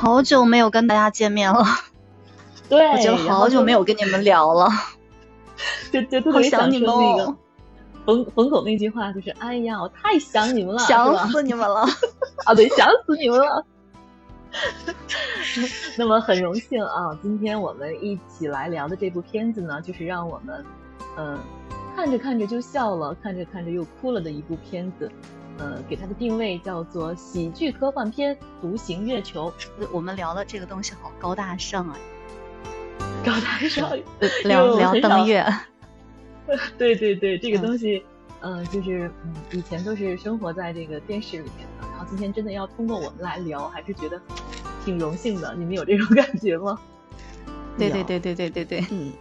[0.00, 1.62] 好久没有跟大家见面了，
[2.70, 4.66] 对，我觉得好久没有跟你们聊了，
[5.92, 7.36] 就就特别想你们那个
[8.06, 11.82] 冯冯巩那句话，就是哎呀，我太想你们了，想死你们了。
[12.46, 13.62] 啊，对，想死你们了。
[15.98, 20.64] 那么很荣幸啊，今天我们一起来聊的这部片子呢，就是让我们
[21.18, 21.38] 嗯
[21.94, 25.12] 看着看着就笑了，看着看着又哭了的一部片子。
[25.60, 29.52] 呃，给它的定位叫做喜剧科幻片《独行月球》。
[29.92, 31.96] 我们聊的这个东西好高大上啊！
[33.22, 33.90] 高大上，
[34.44, 35.44] 聊聊登月。
[36.78, 38.02] 对对对，这个东西，
[38.40, 44.18] 嗯，就是嗯，以前都是生活在这个电视里面的，然后今天真的要通过我们来聊，还是觉得
[44.82, 45.54] 挺荣幸的。
[45.54, 46.80] 你们有这种感觉吗？
[47.76, 49.12] 对对对对对对对，嗯。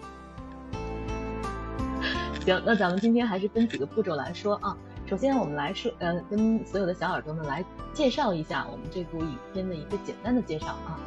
[2.45, 4.77] 行，那咱们今天还是分几个步骤来说啊。
[5.09, 10.99] 首先，我们来说，呃，跟所有的小耳朵们来介绍一下我们这部影片的一个简单的介绍啊。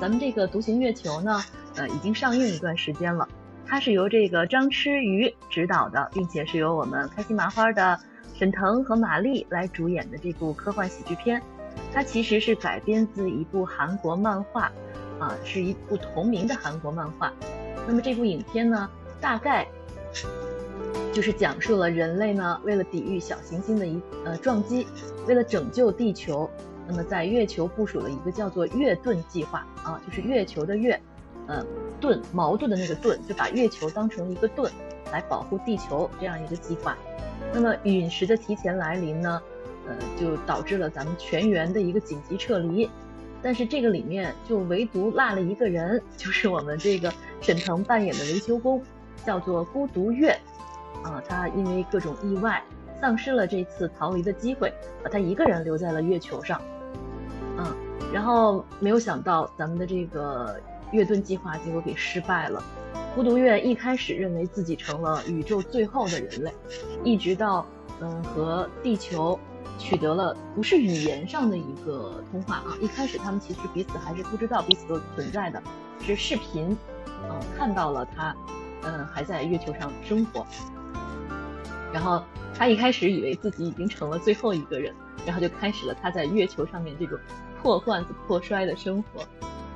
[0.00, 1.40] 咱们这个《独行月球》呢，
[1.76, 3.28] 呃，已经上映一段时间了。
[3.64, 7.96] 它是由这个张弛宇执导的，并且是由我们开心麻花的
[8.34, 11.40] 沈腾和马丽来主演的这部科幻喜剧片。
[11.92, 14.62] 它其实是改编自一部韩国漫画，
[15.20, 17.32] 啊，是一部同名的韩国漫画。
[17.86, 19.64] 那么这部影片呢，大概。
[21.12, 24.86] 就是讲述了人类呢，为了抵御小行星的一呃撞击，
[25.26, 26.50] 为了拯救地球，
[26.88, 31.00] 那么在月球部署了一个叫做月盾计划啊，就是月球的月，
[31.46, 31.64] 呃
[32.00, 34.70] 盾矛盾的那个盾，就把月球当成一个盾
[35.12, 36.96] 来保护地球这样一个计划。
[37.52, 39.40] 那么陨石的提前来临呢，
[39.86, 42.90] 呃就导致了咱们全员的一个紧急撤离，
[43.40, 48.82] 但是这个里面就唯独落了一个人，就是我们这个沈腾扮演的维修工，
[49.24, 50.36] 叫做孤独月。
[51.04, 52.60] 啊，他因为各种意外
[53.00, 56.60] 丧失了这次逃离的机会，把他一个人留在了月球上。
[57.56, 57.66] 嗯，
[58.12, 62.60] 然后没有想到咱们的这个月盾计划结果给失败了。
[63.14, 66.52] 孤独月一开始认为自己成了宇宙最后的人类，
[67.04, 67.64] 一直到
[68.00, 69.38] 嗯和地球
[69.78, 75.62] 取得了不是语言上的一个通话啊，一开始他们其实彼此还是不知道彼此都存在的，
[76.00, 76.76] 是视频
[77.28, 78.34] 嗯看到了他
[78.82, 80.44] 嗯还在月球上生活。
[81.94, 82.20] 然后
[82.52, 84.92] 他一开始以为自己已经成了最后一个人，
[85.24, 87.16] 然后就开始了他在月球上面这种
[87.62, 89.24] 破罐子破摔的生活，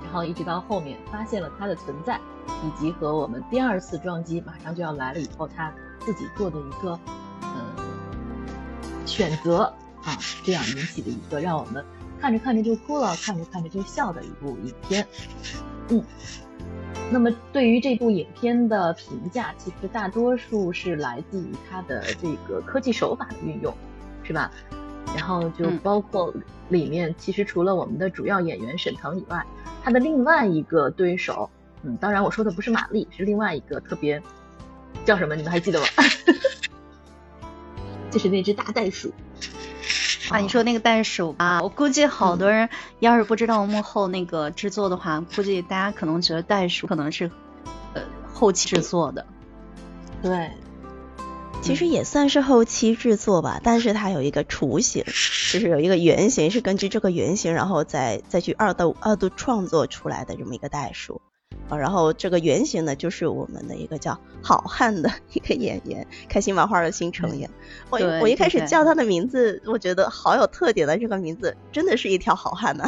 [0.02, 2.20] 然后一直到后面发现了他的存在，
[2.64, 6.98] 以及和我们第二次撞击马上就要来了以后，他自己做的一个
[7.40, 11.84] 嗯选择啊，这样引起的一个让我们
[12.20, 15.06] 看着看着就哭了，看着看着就笑的一部影片，
[15.90, 16.04] 嗯。
[17.10, 23.74] 那么对于这部影片的评价，其实大多数是来自于它的这个科技手法的运用，
[24.22, 24.50] 是吧？
[25.16, 26.34] 然后就包括
[26.68, 29.42] 里面，其实除了我们的主要演员沈腾以外，
[29.82, 31.48] 他的另外一个对手，
[31.82, 34.22] 嗯，当然我说的不是马丽，是另外一个特别
[35.06, 35.34] 叫什么？
[35.34, 35.86] 你们还记得吗？
[38.10, 39.10] 就是那只大袋鼠。
[40.30, 42.68] 啊，你说那个袋鼠啊，我估计好多人
[43.00, 47.30] 要是不知道幕后那个制作的话，估计大家可能觉得袋鼠可能是
[47.94, 48.02] 呃
[48.34, 49.24] 后期制作的。
[50.22, 50.50] 对，
[51.62, 61.22] 其实也算是后期制作吧，但是它有一个雏形，就是有一个原型，是根据这个原型，然后再再去二度二度创作出来的这么一个袋鼠。
[61.68, 67.48] 啊，然后这个原型呢，就是我们的一个叫好汉的一个演员，开心麻花的新成员。
[67.90, 72.84] 我我一开始叫他的名字，我觉得好有特点的这个名字，真的是一条好汉呐。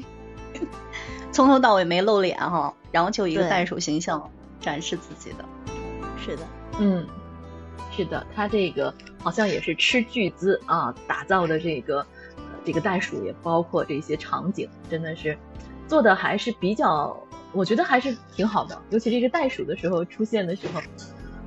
[1.32, 4.30] 从头到尾没露脸哈，然后就一个袋鼠形象
[4.60, 5.44] 展示自己的。
[6.18, 6.42] 是的，
[6.80, 7.06] 嗯，
[7.90, 8.92] 是的，他这个
[9.22, 12.04] 好像也是斥巨资啊打造的这个
[12.64, 15.38] 这个袋鼠，也包括这些场景，真的是
[15.86, 17.16] 做的还是比较。
[17.52, 20.80] 我觉得还是挺好的，尤其这个袋鼠的时候出现的时候，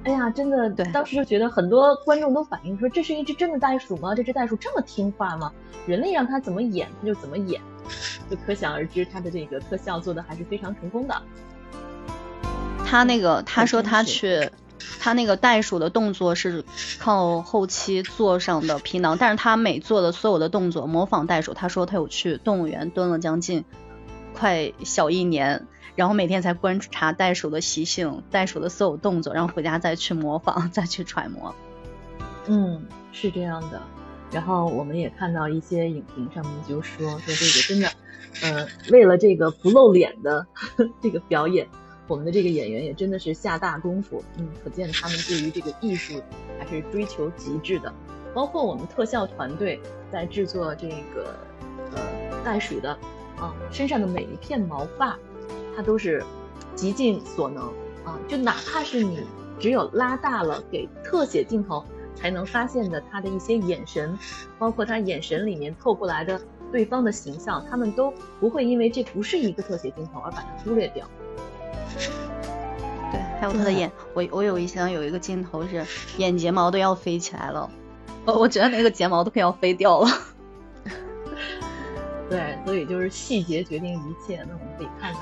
[0.04, 4.16] 哎呀，真的，对，当时就觉得很多观众都反映说，这是一只真的袋鼠吗？
[4.16, 5.52] 这只袋鼠这么听话吗？
[5.86, 7.62] 人类让它怎么演，它就怎么演，
[8.30, 11.22] 就可想而知，它的这个特效做的还是非常成功的。
[12.86, 14.50] 他那个，他说他去，
[15.00, 16.66] 他那个袋鼠的动作是
[17.00, 23.64] 靠后期做上的皮囊，但是他每做的所有的动作模仿袋鼠，他说他有去动物园蹲了将近
[24.34, 25.68] 快小一年。
[25.96, 31.54] 然后每天才观察袋鼠的习性，袋鼠的所有动作，然后回家再去模仿，再去揣摩。
[32.48, 33.82] 嗯，是这样的。
[34.32, 37.90] 然后我们也看到一些影评上面就说说这个真的，
[38.42, 40.48] 呃，为了这个不露脸的
[41.02, 41.68] 这个表演，
[42.08, 44.24] 我们的这个演员也真的是下大功夫。
[44.38, 46.22] 嗯，可见他们对于这个艺术
[46.58, 47.94] 还是追求极致的。
[48.34, 49.78] 包括我们特效团队
[50.10, 51.36] 在制作这个
[51.94, 52.98] 呃袋鼠的。
[53.38, 55.18] 啊，身上的每一片毛发，
[55.82, 56.24] 都是
[56.76, 57.64] 极尽所能
[58.06, 59.20] 啊，就哪怕是你
[59.60, 61.84] 只有拉大了给特写镜头
[62.16, 64.18] 才能发现的他的一些眼神，
[64.58, 66.40] 包括他眼神里面透过来的
[66.72, 71.08] 对方的形象，他们都不会因为这不是一个特写镜头而把它忽略掉。
[73.12, 75.86] 对，还有他的眼，我我有一想有一个镜头是
[76.18, 77.70] 眼睫毛都要飞起来了，
[78.26, 80.08] 我我觉得那个睫毛都快要飞掉了。
[82.32, 84.38] 对，所以就是细节决定一切。
[84.48, 85.20] 那我们可以看到，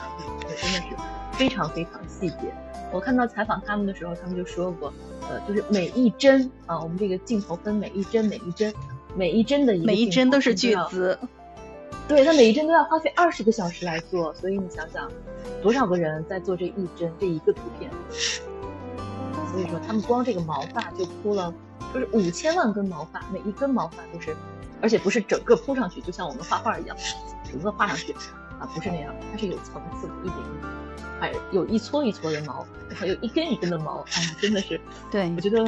[0.48, 0.96] 真的是
[1.34, 2.54] 非常非常细节。
[2.94, 4.94] 我看到采访他们的时候，他们就说过，
[5.30, 8.74] 呃，就是每一帧啊，我们这个镜头分每一帧、每一帧、
[9.16, 11.18] 每一帧的一个每一帧都是巨资。
[12.08, 15.12] 对他每一帧都要花费二十个小时来做，所以你想想，
[15.62, 17.90] 多少个人在做这一帧这一个图片？
[19.52, 21.54] 所以说他们光这个毛发就铺了，
[21.94, 24.36] 就是五千万根毛发，每一根毛发都是，
[24.82, 26.96] 而且不是整个铺上去，就像我们画画一样，
[27.50, 28.14] 整个画上去
[28.60, 30.72] 啊，不是那样，它是有层次的，一点一点，
[31.20, 34.80] 还有一撮一撮的毛，还有一根一根的毛，哎呀，真的是，
[35.12, 35.66] 对我觉得，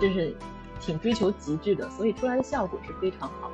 [0.00, 0.34] 真是
[0.80, 3.50] 挺追求极致的，所以出来的效果是非常好。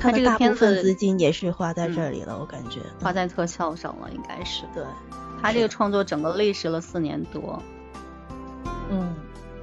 [0.00, 4.62] 他这个大部分资金也是花在这里了，我感觉花在特效上了，应该是。
[4.72, 4.84] 对，
[5.40, 7.62] 他这个创作整个历时了四年多。
[8.90, 9.14] 嗯，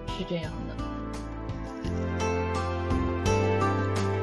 [0.07, 0.75] 是这样的。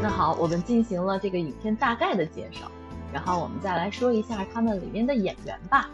[0.01, 2.71] 那好，我们进行了这个影片大概的介绍，
[3.13, 5.89] 然后我们再来说一下他们里面的演员吧。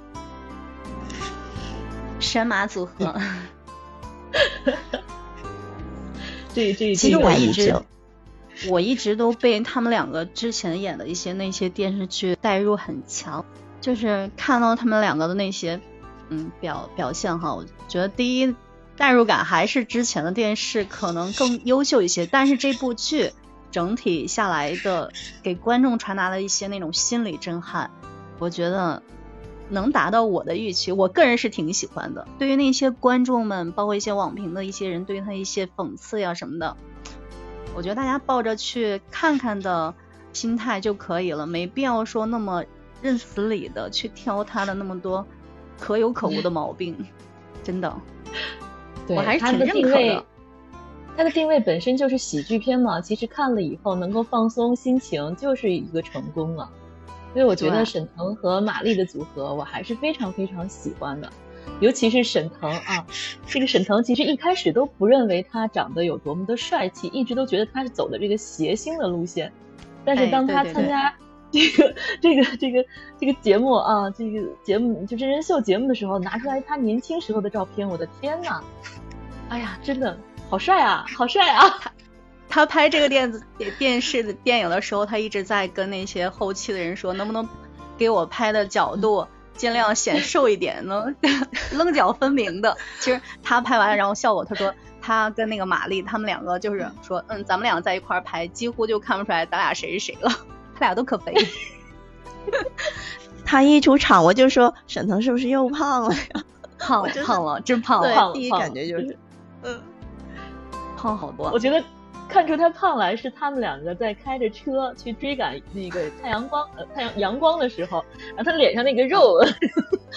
[2.20, 3.14] 神马组合。
[6.54, 7.74] 这这其实我一直。
[8.68, 13.44] 我一直都被他们两个之前演的一些那些电视剧代入很强，
[13.80, 15.80] 就是看到他们两个的那些
[16.28, 18.54] 嗯表表现哈，我觉得第一
[18.96, 23.32] 代入感还是之前的电视可能更优秀一些，但是这部剧
[23.70, 27.90] 整体下来的给观众传达的一些那种心理震撼，
[28.38, 29.02] 我觉得
[29.68, 32.26] 能达到我的预期，我个人是挺喜欢的。
[32.38, 36.76] 对于那些观众们，包括一些网评的一些人对于他一些讽刺呀什么的。
[37.74, 39.94] 我觉得大家抱着去看看的
[40.32, 42.64] 心态就可以了，没必要说那么
[43.02, 45.26] 认死理的去挑他的那么多
[45.78, 46.96] 可有可无的毛病，
[47.62, 47.94] 真的。
[49.08, 50.24] 我还是挺认可的。
[51.16, 56.70] 他的定位本身就是喜剧片嘛，其实看了以后能够放松心情，就是一个成功了。
[57.32, 61.30] 所以我觉得沈腾和马丽的组合，我还是非常非常喜欢的。
[61.80, 63.06] 尤其是沈腾啊，
[63.46, 69.52] 这个沈腾其实一开始都不认为他长得有多么的帅气，一直都觉得他是走的这个谐星的路线。
[70.04, 71.14] 但是当他参加
[71.52, 72.84] 这个这个这个
[73.18, 78.62] 这个节目啊，这个节目就真人秀节目的时候，拿出来他年轻时候的照片，我的天呐，
[79.48, 80.18] 哎呀，真的
[80.50, 81.68] 好帅啊，好帅啊！
[81.80, 81.92] 他
[82.48, 83.42] 他拍这个电子
[83.78, 87.48] 电视的电影的时候，他一直在跟那些后期的人说，能不能
[87.96, 89.26] 给我拍的角度。
[89.56, 91.16] 尽量显瘦一点，能
[91.74, 92.76] 棱角分明的。
[93.00, 94.72] 其实他拍完，然后效果，他说
[95.02, 100.30] 他跟那个马丽他们两个就是说，嗯，咱们两个在一块儿拍，几乎就看不出来咱俩谁是谁了。
[100.78, 101.34] 他俩都可肥。
[103.44, 106.42] 他一出场，我就说沈腾是不是又胖了呀？
[106.78, 108.14] 胖了 胖了，真胖了。
[108.14, 109.18] 胖了第一感觉就是，
[109.62, 109.80] 嗯，
[110.96, 111.50] 胖好多。
[111.50, 111.82] 我觉得。
[112.30, 118.04] 看出他胖来是他们两个在开着车去追赶那个太阳光呃太阳阳光的时候，
[118.36, 119.40] 然后他脸上那个肉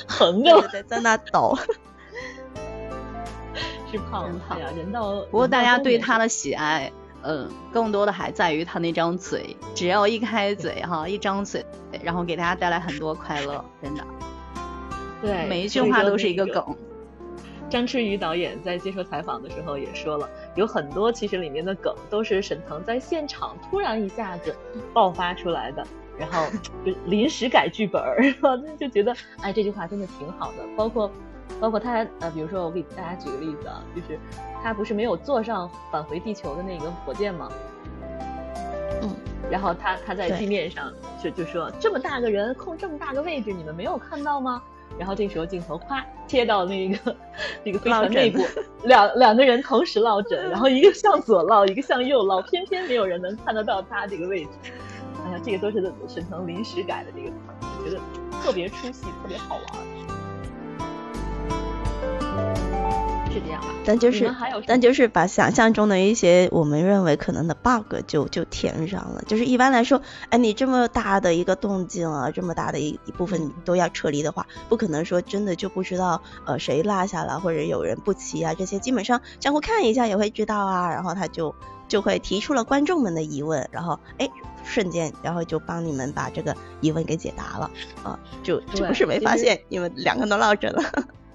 [0.10, 1.58] 横着在那抖，
[3.90, 6.92] 是胖胖呀，人到不过大家对他的喜爱，
[7.24, 11.66] 嗯，更多的还在于他那张嘴，只要一开嘴哈，一张嘴，
[12.04, 14.04] 然后给大家带来很多快乐，真的，
[15.22, 16.76] 对，每一句话都是一个梗。
[17.70, 24.54] 张弛宇导演在接受采访的时候也说了，有很多其实里面的梗都是沈腾在现场突然一下子
[24.94, 25.88] 爆发出来的，
[26.18, 26.46] 然后
[26.84, 28.22] 就临时改剧本儿，
[28.78, 30.58] 就觉得哎这句话真的挺好的。
[30.76, 31.10] 包括
[31.60, 34.20] 包括他呃，比如说我给大家举个例子啊，就是
[34.64, 37.52] 他不是没有坐上返回地球的那个火箭吗？
[39.02, 39.16] 嗯，
[39.50, 40.92] 然后他他在地面上
[41.22, 44.62] 就就说这么大个人空这么大个位置，你们没有看到吗？
[45.00, 47.16] 然后这时候镜头咵切到那个
[47.64, 48.44] 那个飞船内部，
[48.84, 54.52] 两两个人同时落枕，然后一个向左落，一个向右落，偏偏没有人能看得到他这个位置。
[55.26, 57.36] 哎呀，这个都是沈腾临时改的这个词，
[57.80, 58.02] 我觉得
[58.44, 60.21] 特别出戏，特别好玩。
[63.32, 63.68] 是这样吧。
[63.86, 64.34] 但就是，
[64.68, 69.24] 但就是把想象中的一些我们认为可能的 bug 就就填上了。
[69.28, 80.90] 就是一般来说，哎，你这么大的一个动静啊，这么大的一一部分都要撤离的话，不可能说真的就不知道呃谁落下了或者有人不齐啊，这些基本上相互看一下也会知道啊。
[80.90, 81.56] 然后他就
[81.88, 84.30] 就会提出了观众们的疑问，然后哎。
[84.64, 87.72] 瞬间，然后就帮你们把这个疑问给解答了
[88.04, 88.20] 啊！
[88.44, 90.84] 就就不是没发现你们两个都落枕了。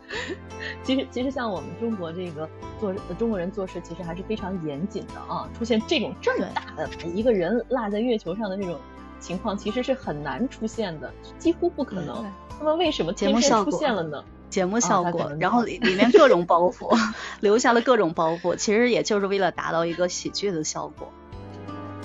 [0.83, 2.49] 其实其实像我们中国这个
[2.79, 5.49] 做中国人做事，其实还是非常严谨的啊。
[5.59, 8.79] 出现这种这么大的一个人落在月球上的这种
[9.21, 12.25] 情况，其实是很难出现的，几乎不可能。
[12.59, 14.25] 那么为什么节目效果出现了呢？
[14.49, 16.97] 节目效果，然后里里面各种包袱，
[17.41, 21.13] 留下了各种包袱，其实也就是为了达到一个喜剧的效果。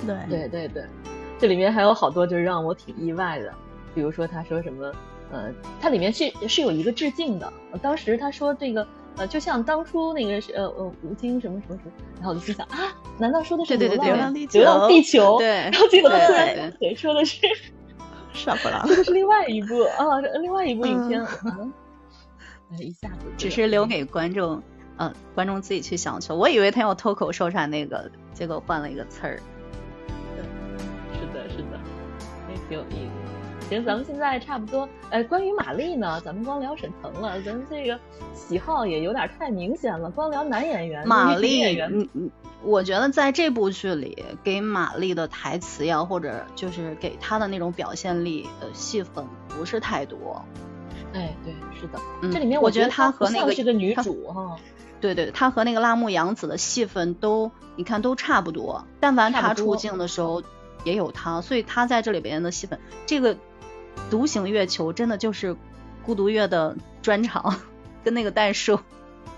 [0.04, 0.84] 对对对对。
[1.38, 3.54] 这里面还有好多就是让我挺意外的，
[3.94, 4.92] 比如说他说什么，
[5.32, 7.52] 呃，它里面是是有一个致敬的。
[7.80, 8.86] 当时他说这个，
[9.16, 15.38] 呃，就像当初那个是呃呃吴京什么什么什么，然后我就心想啊，难道说的是流浪流浪地球？
[15.38, 17.40] 对，然后结果他突然对说的是
[18.34, 21.20] 傻不拉，这个是另外一部啊，另外一部影片，
[22.78, 24.62] 一下子只是留给观众，
[24.98, 26.32] 嗯，观众自己去想去。
[26.32, 29.40] 我以为他要脱口说出来那个，结果换了一个词儿。
[31.12, 31.80] 是的，是的，
[32.50, 33.41] 也挺有意思。
[33.72, 34.88] 行，咱们现在差不多。
[35.10, 37.98] 呃，关于玛丽呢，咱们光聊沈腾了，咱们这个
[38.34, 40.10] 喜好也有点太明显了。
[40.10, 42.30] 光聊男演员，玛丽，嗯嗯，
[42.62, 50.44] 我觉得在这部剧里，给玛丽的台词呀，或者就是给她的那种表现力的戏份不是太多。
[51.14, 51.98] 哎，对，是的。
[52.30, 54.56] 这里面我觉得她和那个是个女主哈。
[55.00, 58.86] 对对，她和那个辣目洋子的戏份都，你看都差不多。
[59.00, 60.42] 但凡她出镜的时候。
[60.84, 63.36] 也有她，所以她在这里边的戏份，这个
[64.10, 65.56] 独行月球真的就是
[66.04, 67.60] 孤独月的专场，
[68.04, 68.78] 跟那个袋鼠，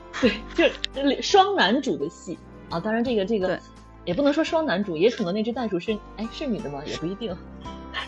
[0.55, 2.39] 对，就双男主的戏
[2.71, 2.81] 啊。
[2.81, 3.59] 当然这个这个
[4.05, 6.83] 也不能说双男主，也可能那只袋鼠是哎是女的吗？
[6.87, 7.37] 也不一定，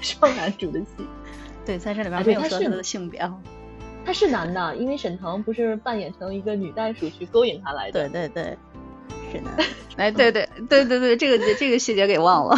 [0.00, 0.86] 双男主的戏。
[1.64, 3.34] 对，在这里边没有说他的性别啊，
[4.04, 8.08] 他是男的，因为沈腾不是扮演成一个女袋鼠去勾引他来的。
[8.08, 8.58] 对对对，
[9.32, 9.52] 是男。
[9.96, 12.56] 哎，对对对对对，这个这个细节给忘了。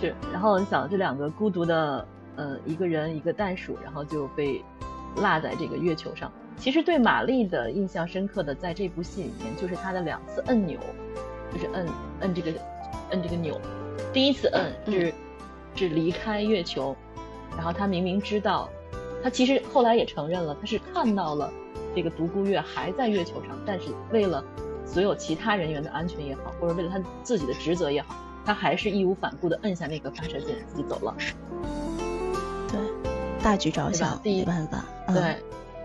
[0.00, 4.62] 对，是，然后你想这两个孤独的，呃，一个人一个袋鼠，然后就被
[5.16, 6.30] 落在这个月球上。
[6.56, 10.78] 其实对玛丽的印象深刻的，在这部戏里面，就是她的两次摁钮，
[11.52, 11.86] 就是摁
[12.20, 12.52] 摁这个
[13.10, 13.60] 摁这个钮。
[14.12, 15.14] 第一次摁是
[15.76, 16.96] 是离开月球，
[17.56, 18.68] 然后她明明知道，
[19.22, 21.52] 她其实后来也承认了，她是看到了
[21.94, 24.44] 这个独孤月还在月球上，但是为了
[24.84, 28.16] 所有其他人员的安全也好，或者为了她自己的职责也好。
[28.48, 31.14] 他还是义无反顾的摁下那个发射键，自己走了。
[32.72, 32.80] 对，
[33.44, 34.82] 大局着想，没办法。
[35.08, 35.36] 对，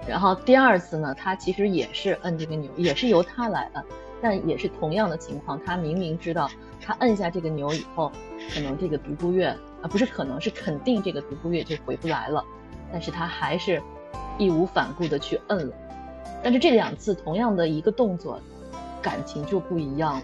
[0.08, 3.84] 然后第二次呢，他其实也是摁这个钮，也是由他来摁，
[4.22, 5.60] 但也是同样的情况。
[5.66, 6.50] 他明明知道，
[6.82, 8.10] 他摁下这个钮以后，
[8.54, 9.48] 可能这个独孤月
[9.82, 12.42] 啊，不是可能是肯定这个独孤月就回不来了，
[12.94, 13.84] 但是他还是
[14.38, 15.76] 义无反顾的去摁了。
[16.42, 18.40] 但是这两次同样的一个动作，
[19.02, 20.24] 感情就不一样了。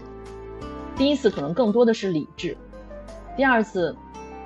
[1.00, 2.54] 第一次可能更多的是理智，
[3.34, 3.96] 第二次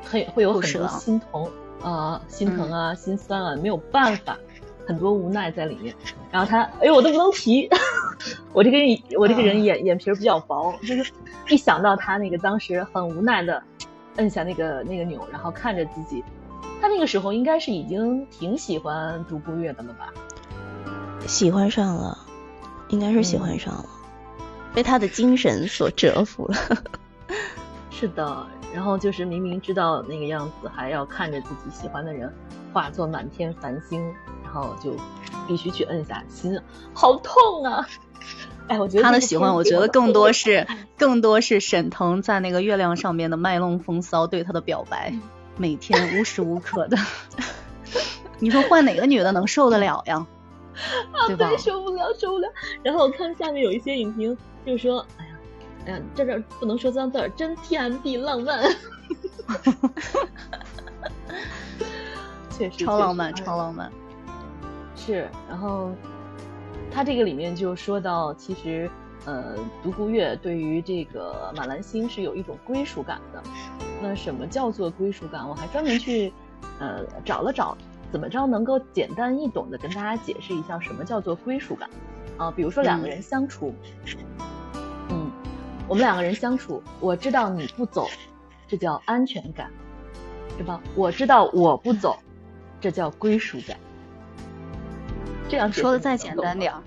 [0.09, 1.51] 会会有很多心疼
[1.83, 4.39] 啊、心疼啊、心酸啊，没有办法，
[4.87, 5.93] 很多无奈在里面。
[6.31, 7.69] 然后他，哎呦，我都不能提，
[8.55, 11.13] 我这个人我这个人眼眼皮比较薄，就是
[11.49, 13.61] 一想到他那个当时很无奈的
[14.19, 16.23] 摁下那个那个钮，然后看着自己，
[16.81, 20.15] 他那个时候应该是已经挺喜欢独孤月的了吧？
[21.27, 22.17] 喜欢上了，
[22.91, 23.87] 应该是喜欢上了。
[24.75, 26.57] 被他的精神所折服了，
[27.91, 28.47] 是的。
[28.75, 32.29] 然后就是明明知道那个样子，还要看着自己喜欢的人
[32.73, 34.03] 化作满天繁星，
[34.43, 34.97] 然后就
[35.47, 36.61] 必须去摁下心，
[36.93, 37.87] 好痛啊！
[38.67, 40.67] 哎，我觉得他的喜欢，我觉得更多是
[40.99, 45.15] 更多是沈腾在那个月亮上面的卖弄风骚对他的表白，
[45.57, 46.99] 每天无时无刻的。
[48.41, 50.27] 你说换哪个女的能受得了呀？
[51.13, 52.49] 啊，对，受不了，受不了。
[52.83, 54.37] 然后我看下面有一些影评。
[54.67, 55.37] 就说，哎呀，
[55.85, 58.63] 哎呀，这这不能说脏字儿，真 TMD 浪漫，
[62.51, 63.93] 确实超浪漫，超浪漫。
[64.97, 65.93] 是，然后
[66.91, 68.91] 他这个里面就说到，其实，
[69.27, 73.43] 呃，独孤月对于这个马兰星是有一种归属感的。
[74.01, 75.47] 那什么叫做归属感？
[75.47, 76.33] 我还专门去
[76.79, 77.77] 呃找了找，
[78.15, 81.91] 怎么着能够简单易懂的跟大家解释一下什么叫做归属感
[82.37, 82.49] 啊？
[82.53, 83.75] 比如说两个人相处。
[85.11, 85.33] 嗯
[85.89, 88.07] 我们两个人相处，我知道你不走，
[88.69, 89.69] 这叫安全感，
[90.57, 90.81] 对吧？
[90.95, 92.17] 我知道我不走，
[92.81, 93.77] 这叫归属感。
[95.49, 96.81] 这样说的再简单点儿，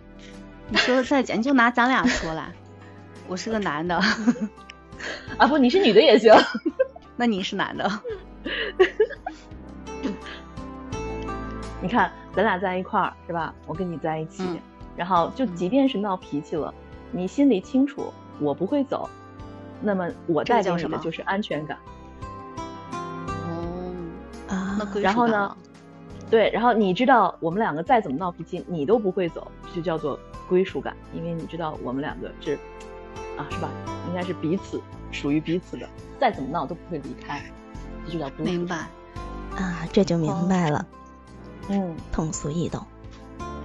[0.69, 2.53] 你说的再简，你就拿咱俩说来，
[3.27, 4.01] 我是个男的，
[5.37, 6.33] 啊不，你是女的也行，
[7.17, 8.01] 那你是男的，
[11.81, 13.53] 你看咱俩在一块儿是吧？
[13.65, 14.43] 我跟你在一起，
[14.95, 16.73] 然后就即便是闹脾气了，
[17.11, 19.09] 你心里清楚我不会走，
[19.81, 21.77] 那么我带给你的就是安全感。
[23.27, 23.93] 哦
[24.49, 25.55] 啊，然后呢？
[26.29, 30.19] 对，然后你知道我们两个再怎么闹脾气，你都不会走，就叫做
[30.49, 32.59] 归属感，因为你知道我们两个是
[33.37, 33.69] 啊，是吧？
[34.09, 35.87] 应该是彼此属于彼此的，
[36.19, 37.41] 再怎么闹都不会离开，
[38.05, 38.51] 这就叫归属。
[38.51, 38.75] 明白
[39.55, 40.85] 啊，这就明白了。
[41.69, 42.85] 嗯，通俗易懂。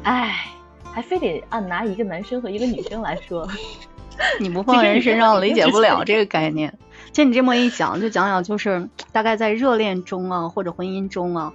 [0.03, 0.47] 哎，
[0.83, 3.49] 还非得按拿一个男生和一个女生来说，
[4.41, 6.79] 你不放人身上理解不了这个概念。
[7.13, 11.53] 其实你这么一讲，就讲讲就是 大概在热恋中啊，或者婚姻中啊。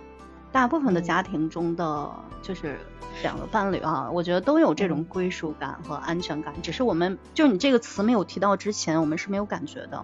[0.52, 2.10] 大部分的家庭中的
[2.42, 2.80] 就是
[3.22, 10.04] 两个伴侣啊，我觉得都有这种归属感和安全感，只是我们就你这个词没有提到之前，我们是没有感觉的。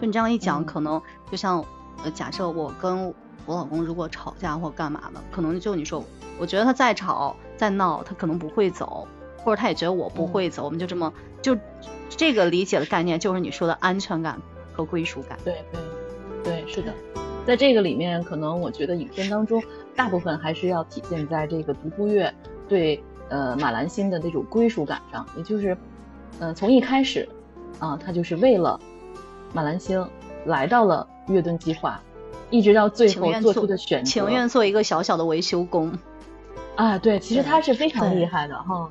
[0.00, 1.64] 就你这样一讲，可能就像
[2.04, 3.12] 呃，假设我跟
[3.46, 6.04] 我老公如果吵架或干嘛的，可能就你说，
[6.38, 9.06] 我觉得他再吵再闹，他可能不会走，
[9.38, 11.56] 或者他也觉得我不会走，我们就这么就
[12.08, 14.40] 这个理解的概念，就是你说的安全感
[14.72, 15.38] 和归属感。
[15.44, 15.80] 对对
[16.44, 16.94] 对，是的。
[17.46, 19.62] 在这个里面，可能我觉得影片当中
[19.96, 22.32] 大部分还是要体现在这个独孤月
[22.68, 25.76] 对呃马兰星的那种归属感上，也就是，
[26.38, 27.28] 呃从一开始，
[27.78, 28.78] 啊他就是为了
[29.52, 30.06] 马兰星
[30.44, 32.00] 来到了月盾计划，
[32.50, 35.92] 一直到最后做出的选择，情愿做一个小小的维修工，
[36.76, 38.90] 啊对，其实他是非常厉害的哈，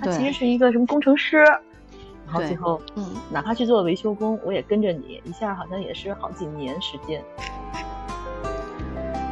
[0.00, 3.06] 他其实是一个什么工程师，然后最后嗯。
[3.30, 7.22] 哪怕去做维修工，我也跟着你一下，好像也是好几年时间。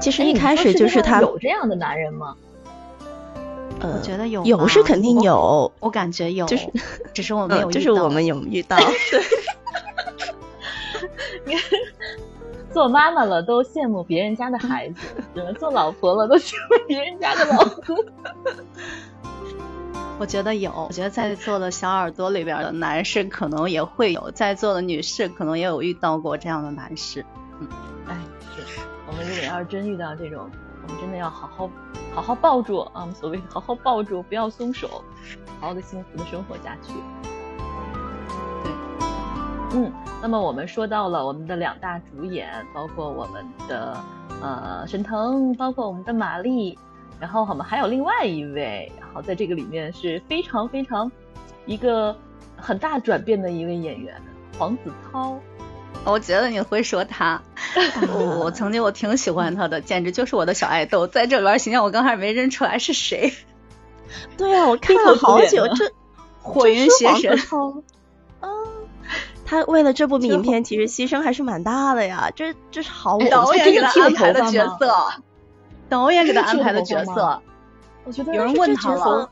[0.00, 2.34] 其实一开始就是他有这样的男人吗？
[3.80, 6.66] 呃，我觉得有，有是肯定有，我感觉有，就是
[7.12, 8.76] 只是我没有，就是我们有遇到。
[9.10, 9.20] 对，
[12.76, 15.00] 做妈妈了都羡慕别人家的孩子，
[15.58, 17.96] 做老婆了都羡慕别人家的老公。
[20.18, 27.24] 我觉得有，我觉得在座的小耳朵里边的男士可能也会有，在座的女士可能也有遇到过这样的男士。
[27.60, 27.68] 嗯，
[28.08, 28.14] 哎。
[29.06, 30.46] 我们如果要是真遇到这种，
[30.86, 31.70] 我们真的要好好
[32.14, 33.08] 好好抱住啊！
[33.18, 35.02] 所谓好好抱住，不要松手，
[35.62, 36.92] 好好的幸福的生活下去。
[39.76, 43.96] 对，嗯，那么我们说到了我们的两大主演，包括我们的
[44.40, 46.78] 呃沈腾，包括我们的马丽，
[47.20, 51.10] 然后我们还有另外一位，然后在这个里面是非常非常
[51.66, 52.16] 一个
[52.56, 54.20] 很大转变的一位演员
[54.58, 55.38] 黄子韬。
[56.04, 57.42] 我觉得你会说他，
[58.08, 61.06] 我 我曾经我挺喜欢他的，简直就是我的小爱豆。
[61.06, 63.32] 在这里边形象我刚开始没认出来是谁。
[64.38, 65.90] 对啊，我看了好久，这
[66.40, 67.36] 火云邪神。
[69.46, 74.94] 啊，他为了这部影片其实牺牲还是蛮大的呀，这这是好导演给他安排的角色，
[75.88, 77.40] 导演给他安排的角色。
[78.04, 79.28] 我觉得有人问他了，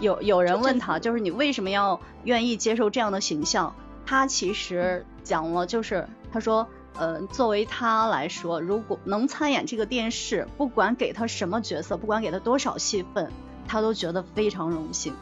[0.00, 3.74] 有有人问他，就是你为什么要愿意接受这样的形象？
[4.06, 6.66] 他其实讲了，就是他说，
[6.98, 13.30] 呃，作为他来说，如果能参演这个电视，不管给他什么角色，不管给他多少戏份，
[13.68, 15.14] 他都觉得非常荣幸。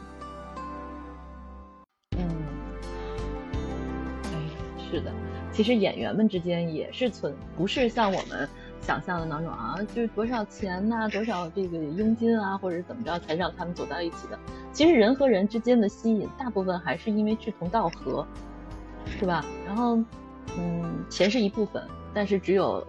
[4.89, 5.11] 是的，
[5.51, 8.47] 其实演员们之间也是存，不是像我们
[8.81, 14.39] 想象的那种啊，就是多少钱呐，多少这个佣金啊，或者怎么着才让他们走到一起的。
[14.71, 18.25] 其实人和人之间的吸引，大部分还是因为志同道合。
[19.17, 19.43] 是吧？
[19.65, 19.97] 然后，
[20.55, 21.81] 嗯，钱是一部分，
[22.13, 22.85] 但是只有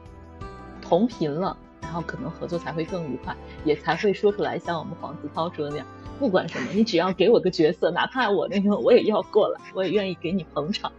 [0.83, 3.35] 同频了，然后可能合作才会更愉快，
[3.65, 4.59] 也才会说出来。
[4.59, 5.87] 像我们黄子韬说的那样，
[6.19, 10.93] 不管什么，你只要给我个角色，哪怕我那个我也要过来，我也愿意给你捧场。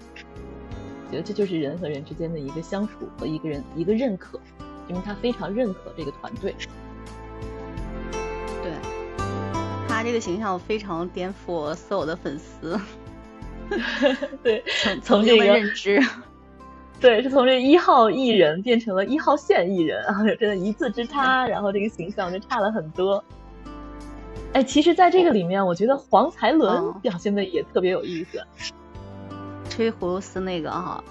[1.11, 4.39] 觉得这就是人和人之间的一个相处和一个人一个认可，
[4.87, 6.55] 因为他非常认可这个团队。
[8.63, 8.71] 对，
[9.89, 12.79] 他这个形象非常颠覆我所有的粉丝。
[14.41, 16.01] 对，从从这个认知，
[16.99, 23.23] 对，是从这一号艺人变成了一号线艺人啊， 真的一字之差，然后这个形象就差了很多。
[24.53, 28.43] 哎，其实，在这个里面，我觉得黄才伦表现的也特别有意思，
[29.71, 31.03] 吹葫芦丝那个哈。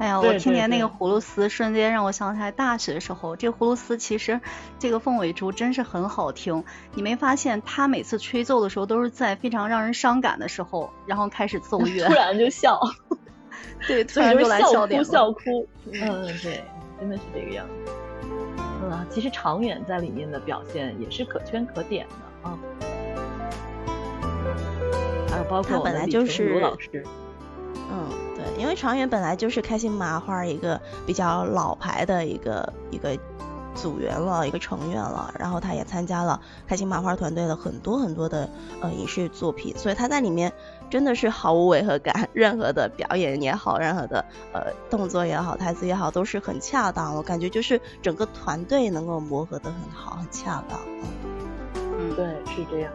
[0.00, 3.36] 哎呀，我听见那个葫芦丝，瞬间让我想起来大学的时候。
[3.36, 4.40] 这个葫芦丝其实，
[4.78, 6.64] 这个凤尾竹真是很好听。
[6.94, 12.80] 你没发现他每次吹奏的时候，都是在非常让人伤感的时候，然后开始奏乐， 突然就笑。
[13.86, 15.40] 对， 突然就来笑点笑哭，
[15.92, 16.64] 嗯，对，
[16.98, 17.92] 真的是这个样子。
[18.82, 22.58] 嗯，其实长远在里面的表现也是可圈可点的啊。
[25.30, 27.04] 还有包括本来就是卢老师，
[27.90, 33.16] 嗯，对，因为长远本来就是开心麻花一个比较老牌的一个一个
[33.74, 38.48] 组员了，一个成员了，然后他也参加了开心麻花团队的很多很多的
[38.80, 40.52] 呃影视作品，所以他在里面
[40.90, 50.80] 真的是毫无违和感，任何的表演也好，任何的呃动作也好，台词也好，都是很恰当，我感觉就是整个团队能够磨合的很好，很恰当，
[51.74, 52.90] 嗯，对，是这样。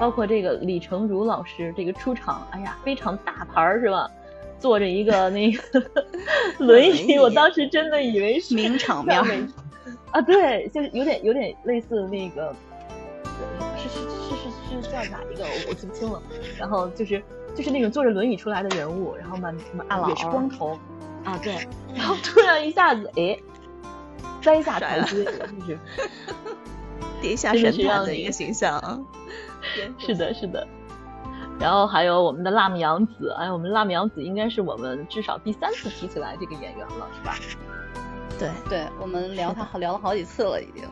[0.00, 4.10] 包括这个李成儒老师这个出场，哎呀，非常大牌儿是吧？
[4.58, 5.82] 坐着一个那个
[6.58, 9.18] 轮椅，我当时真的以为是名场 面
[10.12, 12.54] 啊，对，就是有点有点类似那个，
[13.76, 15.42] 是是是是是叫哪一个？
[15.44, 16.22] 我我记不清了。
[16.56, 17.20] 然后就是
[17.56, 20.78] 就是那种坐着轮椅出来的人物，然后满满也是光头
[21.24, 21.54] 啊，对。
[21.94, 23.36] 然后突然一下子，哎，
[24.40, 25.78] 栽下台阶，就是
[27.22, 28.98] 跌下神坛的一个形象啊。
[29.96, 30.66] 是的，是的，
[31.58, 37.36] 然后还有我们的辣目洋子，哎，我们辣目洋子应该是我们至少第三次提起来这个演员了，是吧？
[38.38, 40.84] 对，对，我们聊他聊了好几次了，已经。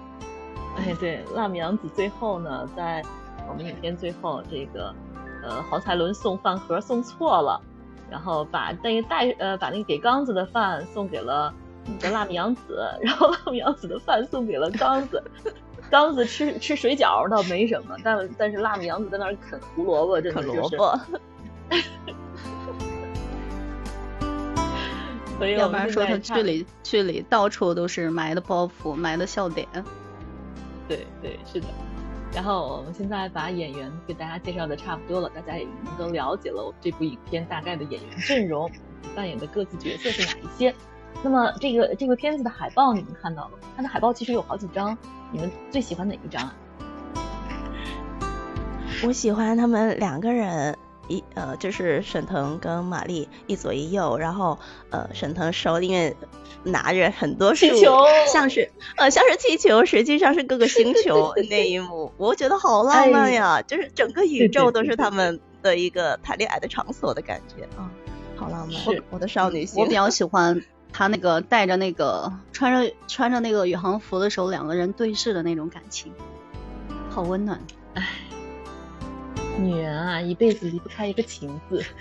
[0.77, 3.03] 哎，对，辣目洋子最后呢，在
[3.49, 4.95] 我们影片最后这个，
[5.43, 7.61] 呃，黄才伦送饭盒送错了，
[8.09, 11.53] 然后把那个带呃把那个给刚子的饭送给了
[11.87, 15.21] 你的辣目洋子， 然后辣目洋子的饭送给了刚子。
[15.91, 20.55] 刚子吃吃水饺倒没什么，但但是辣目洋子在那儿啃胡萝卜，真的就是。
[20.55, 21.01] 啃萝卜。
[25.39, 29.67] 所以要不然说他剧里剧里到处都是埋的包袱，埋的笑点。
[30.87, 31.67] 对对是的。
[32.33, 38.71] 然后我们现在把演员给大家介绍的差不多了，大家也已经都了解了这部影片大概的演员阵容，
[39.17, 40.73] 扮演的各自角色是哪一些。
[41.23, 43.59] 那么这个这个片子的海报你们看到了？
[43.77, 44.97] 它的海报其实有好几张。
[45.33, 46.55] 你们最喜欢哪一张啊？
[49.05, 50.77] 我喜欢他们两个人，
[51.09, 54.59] 一呃就是沈腾跟马丽一左一右，然后
[54.91, 56.15] 呃沈腾手里面
[56.65, 57.97] 拿着很多气球，
[58.33, 67.91] 像是呃像是气球，实际上是各个星球 那一幕，我觉得好浪漫呀，就是整个宇宙都是他们的一个谈恋爱的场所的感觉啊，
[68.37, 70.61] 好浪漫，是我的少女心，我比较喜欢。
[70.93, 76.13] 他那个带着那个穿着穿着那个宇航服的时候，两个人对视的那种感情，
[77.09, 77.61] 好温暖。
[77.95, 78.07] 唉，
[79.59, 81.85] 女人啊，一辈子离不开一个情字。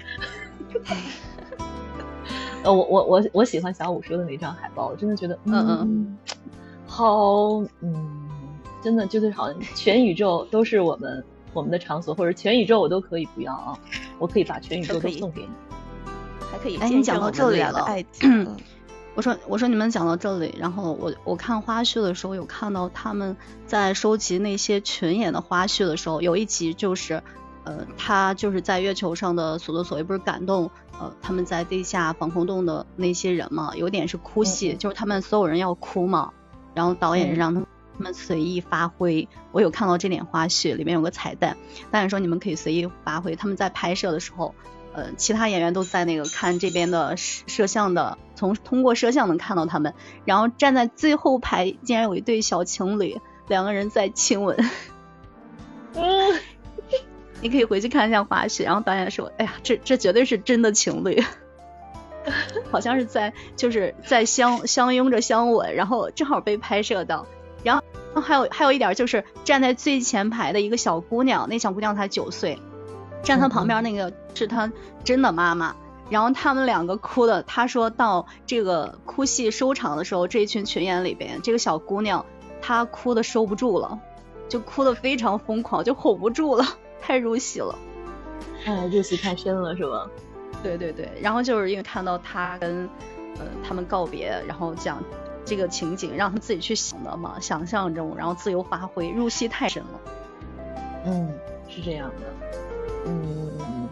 [2.64, 6.18] 呃，我我我我喜欢小五说的那张海报，我真的觉得，嗯嗯，
[6.86, 8.30] 好，嗯，
[8.84, 11.24] 真的就是好像全宇宙都是我们
[11.54, 13.80] 我们的场所，或者全宇宙我都可以不要啊，
[14.20, 15.50] 我可以把全宇宙都送给你，
[16.52, 16.76] 还可以。
[16.78, 17.88] 哎，你讲到这里了。
[19.20, 23.36] 我说，我说你们讲到这里，然后我我看花絮的时候有看到他们
[23.68, 27.22] 在收集那些群演的花絮的时候，有一集就是，
[27.66, 36.32] 呃，他就是在月球上的所作所为不是感动，呃，他们在地下防空洞的那些人嘛，有点是哭戏，就是他们所有人要哭嘛，
[36.74, 37.62] 然后导演让他
[37.98, 41.58] 们随意发挥，我有看到这点花絮，里面有个彩蛋，
[41.92, 44.56] 导演说你们可以随意发挥，他们在拍摄的时候。
[45.00, 49.94] 呃，其他演员都在那个看这边的摄摄像的，从通过摄像能看到他们。
[50.26, 54.58] 然后站在最后排，竟然有一对小情侣，两个人在亲吻。
[55.94, 56.40] 嗯，
[57.42, 58.66] 你可以回去看一下花絮。
[58.66, 61.24] 然后导演说：“哎呀，这这绝对是真的情侣，
[62.70, 67.26] 好像是在就是在相相拥着相吻，然后正好被拍摄到。
[67.64, 67.82] 然
[68.14, 72.60] 后还有还有一点就是站在最前排的一个小姑娘，那小姑娘才九岁。”
[73.24, 74.72] 站他旁边那个是他
[75.04, 75.76] 真的妈妈，
[76.10, 82.26] 然后他们两个哭的，他说到这个哭戏收场的时候，这一群群演里边，这个小姑娘
[82.62, 84.00] 她哭的收不住了，
[84.48, 86.66] 就哭的非常疯狂，就吼不住了，
[87.02, 87.78] 太入戏了。
[88.66, 90.08] 哎，入戏太深了是吧？
[90.64, 92.90] 对对对，然后就是因为看到他跟
[93.38, 95.02] 呃他们告别，然后讲
[95.46, 100.00] 这个情景，让他自己去想的嘛，想象中，然后自由发挥，入戏太深了。
[101.06, 101.34] 嗯，
[101.70, 102.69] 是这样的。
[103.06, 103.88] 嗯，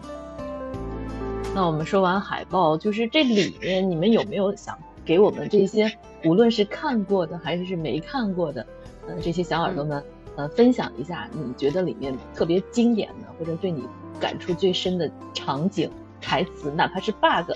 [1.54, 5.90] 那我们说完海报，就是这里面你们有没有想给我们这些
[6.24, 8.66] 无论是看过的还是没看过的，
[9.06, 10.04] 呃，这些小耳朵们，
[10.36, 13.84] 呃，分享一下你觉得里面特别经典的或者对你
[14.20, 15.90] 感触最深的场景、
[16.20, 17.52] 台词，哪怕是 bug，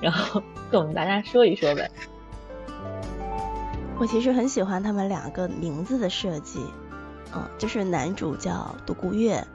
[0.00, 1.90] 然后跟我们大家说一说呗。
[3.98, 6.64] 我其实很喜欢他们两个名字的设计，
[7.34, 9.46] 嗯，就是男主叫独孤月。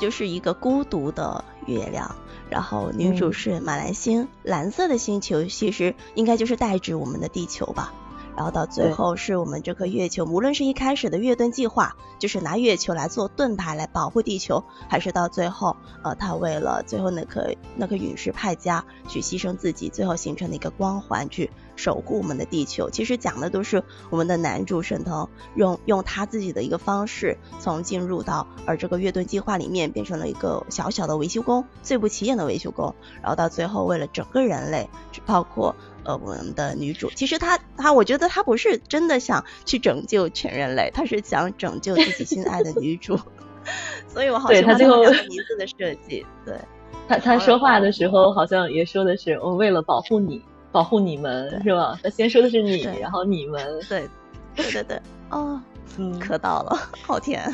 [0.00, 2.16] 就是一个孤独的月亮，
[2.48, 7.92] 然后女主是马来星，蓝色的星球其实应该就是代指我们的地球吧。
[8.36, 22.90] 然后到最后是我们这颗月球，无论是一开始的月盾计划，就是拿月球来做盾牌来保护地球，还是到最后，呃，他为了最后那颗那颗陨石派加去牺牲自己，最后形成的一个光环去守护我们的地球。
[22.90, 34.90] 其实讲的都是我们的男主沈腾用用他自己的一个方式，从进入到而这个月盾计划里面变成了一个小小的维修工，最不起眼的维修工，然后到最后为了整个人类，
[35.24, 35.74] 包括。
[36.02, 43.18] 呃，我们的女主其实她她，我觉得她不是真的想去拯救全人类，她是想拯救自己心爱的女主，
[44.08, 46.24] 所以我好喜欢这个名字的设计。
[46.46, 46.58] 对，
[47.06, 51.98] 她她说话的时候好像也说的是我为了保护你，保护你们是吧？
[52.02, 54.08] 他先说的是你，然后你们，对，
[54.54, 55.60] 对对对，哦，
[55.98, 57.52] 嗯，磕到了， 好甜。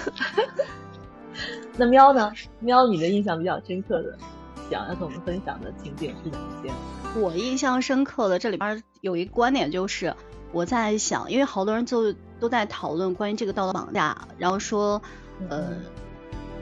[1.77, 2.33] 那喵呢？
[2.61, 4.17] 喵，你的印象比较深刻的，
[4.71, 6.71] 想要跟我们分享的情景是哪些？
[7.21, 10.15] 我印象深刻的这里边有一个观点，就是
[10.53, 15.01] 我在想，因为好多人就都在讨论关于这个道德绑架，然后说，
[15.51, 15.69] 呃，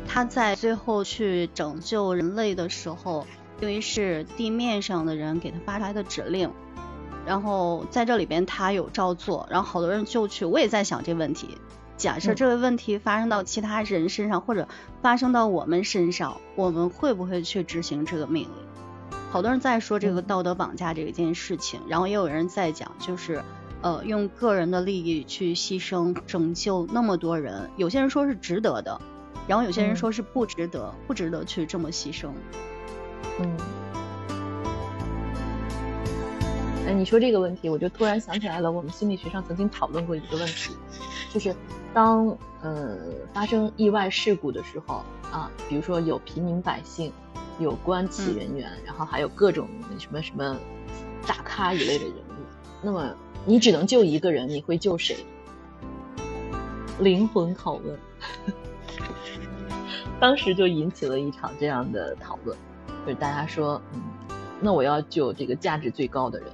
[0.07, 3.27] 他在最后去拯救人类的时候，
[3.61, 6.51] 因为是地面上的人给他发出来的指令，
[7.25, 11.59] 然后在这里边他有照做，然后好多人就去，我也在想这个问题，
[11.97, 14.69] 假设这个问题发生到其他人身上，或者
[15.01, 19.19] 发生到我们身上，我们会不会去执行这个命令？
[19.31, 23.43] 好多人在说这个道德绑架这一件事情，然后也有人在讲，就是
[23.83, 29.01] 呃用个人的利益去牺牲拯救那么多人，有些人说是值得的，
[29.49, 32.29] 然后有些人说是不值得，不值得去这么牺牲。
[33.40, 33.57] 嗯。
[36.87, 40.77] 哎，你说这个问题，我就突然想起来了，我们心理学上曾经讨论过一个问题，
[41.33, 41.55] 就是
[41.92, 42.27] 当
[42.62, 42.99] 呃
[43.33, 47.12] 发生意外事故的时候啊，比如说有平民百姓。
[47.61, 50.57] 有关企人员，然后还有各种什么什么
[51.25, 52.42] 大咖一类的人物。
[52.83, 53.14] 那么
[53.47, 55.25] 你只能救一个人，你会救谁？
[56.99, 57.97] 灵魂拷问。
[60.18, 62.59] 当时就引起了一场这样的讨论，
[63.05, 64.01] 就是大家说，嗯，
[64.61, 66.49] 那我要救这个价值最高的人。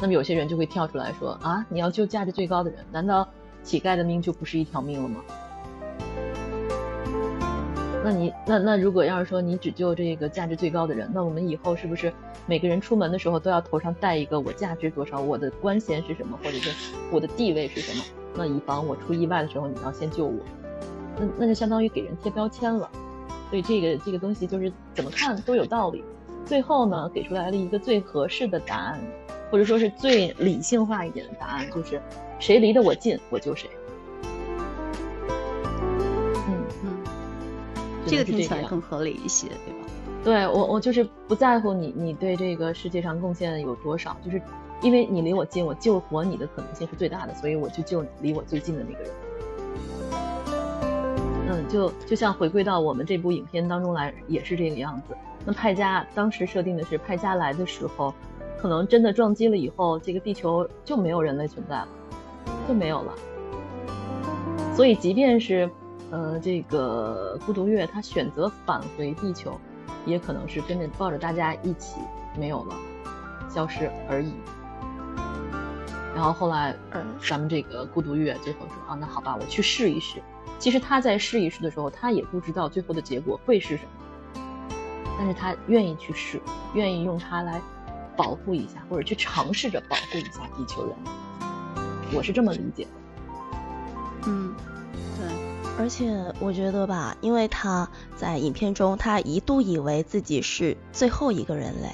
[0.00, 3.28] 那么有些人就会跳出来说，啊，你要救价值最高的人，难道
[3.62, 5.20] 乞丐的命就不是一条命了吗？
[8.04, 12.12] 那你那那如果要是说你只救这个价值最高的人，那我们以后是不是
[12.46, 16.70] 每个人出门的时候都要头上戴一个我价值多少，我的官衔是什么，或者是
[17.12, 18.02] 我的地位是什么？
[18.34, 20.40] 那以防我出意外的时候你要先救我，
[21.16, 22.90] 那那就相当于给人贴标签了。
[23.52, 26.02] 所以这个这个东西就是怎么看都有道理。
[26.46, 28.98] 最后呢，给出来了一个最合适的答案，
[29.50, 32.00] 或者说是最理性化一点的答案，就是
[32.40, 33.68] 谁离得我近我救谁。
[36.48, 36.96] 嗯嗯
[38.06, 39.86] 这个听起来更合理一些，对吧？
[40.24, 44.40] 对我，我就是不在乎你，你对这个世界上贡献有多少，就是
[44.80, 49.12] 因为你离我近，我救活你的可能性是最大的，所以我就救离我最近的那个人。
[51.52, 55.14] 嗯，就就像回归到我们这部影片当中来，也是这个样子。
[55.44, 58.14] 那派加当时设定的是，派加来的时候，
[58.58, 61.88] 可能真的撞击了以后，这个地球就没有人类存在了，
[62.66, 63.12] 就没有了。
[64.74, 65.70] 所以即便是。
[66.10, 69.58] 呃，这个孤独月他选择返回地球，
[70.04, 71.96] 也可能是跟着抱着大家一起
[72.38, 72.76] 没有了，
[73.48, 74.30] 消失而已。
[76.14, 76.76] 然后后来，
[77.26, 80.22] 咱们这个孤独月最后说啊，那好吧，我去试一试。
[80.62, 84.40] 其实他在试一试的时候，他也不知道最后的结果会是什么，
[85.18, 86.40] 但是他愿意去试，
[86.72, 87.60] 愿意用它来
[88.16, 90.94] 保护一下，或者去尝试着保护一下地球人。
[92.14, 92.90] 我是这么理解的。
[94.28, 94.54] 嗯。
[95.18, 95.26] 对
[95.80, 101.88] 而且我觉得吧，因为他在影片中，他一度以为自己是最后一个人类，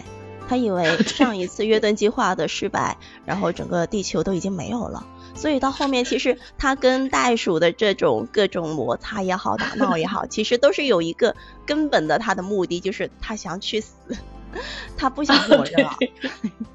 [0.46, 5.06] 他以为 上一次月盾 计划的失败，然后整个地球都已经没有了，
[5.38, 13.94] 所以到后面其实他跟袋鼠的这种各种摩擦也好，打闹也好，其实都是有一个根本的他的目的，就是他想去死。
[14.96, 15.94] 他不想活着了，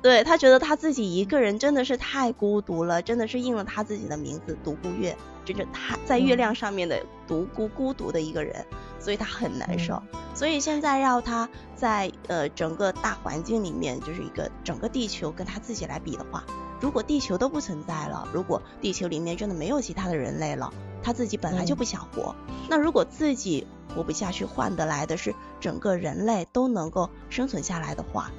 [0.01, 8.63] 对他觉得他自己一个人真的是太孤独了，真的是应了他自己的名字独孤月，就是他在月亮上面的独孤孤独的一个人，
[8.99, 10.01] 所以他很难受。
[10.35, 16.45] 所以现在让他在呃整个大环境里面，就是一个整个地球跟他自己来比的话，
[16.83, 22.35] 如果地球都不存在了，如果地球里面真的没有其他的人类了，他自己本来就不想活，
[22.69, 23.65] 那如果自己。
[23.95, 28.31] 活不下去，换得来的是整个人类都能够生存下来的话，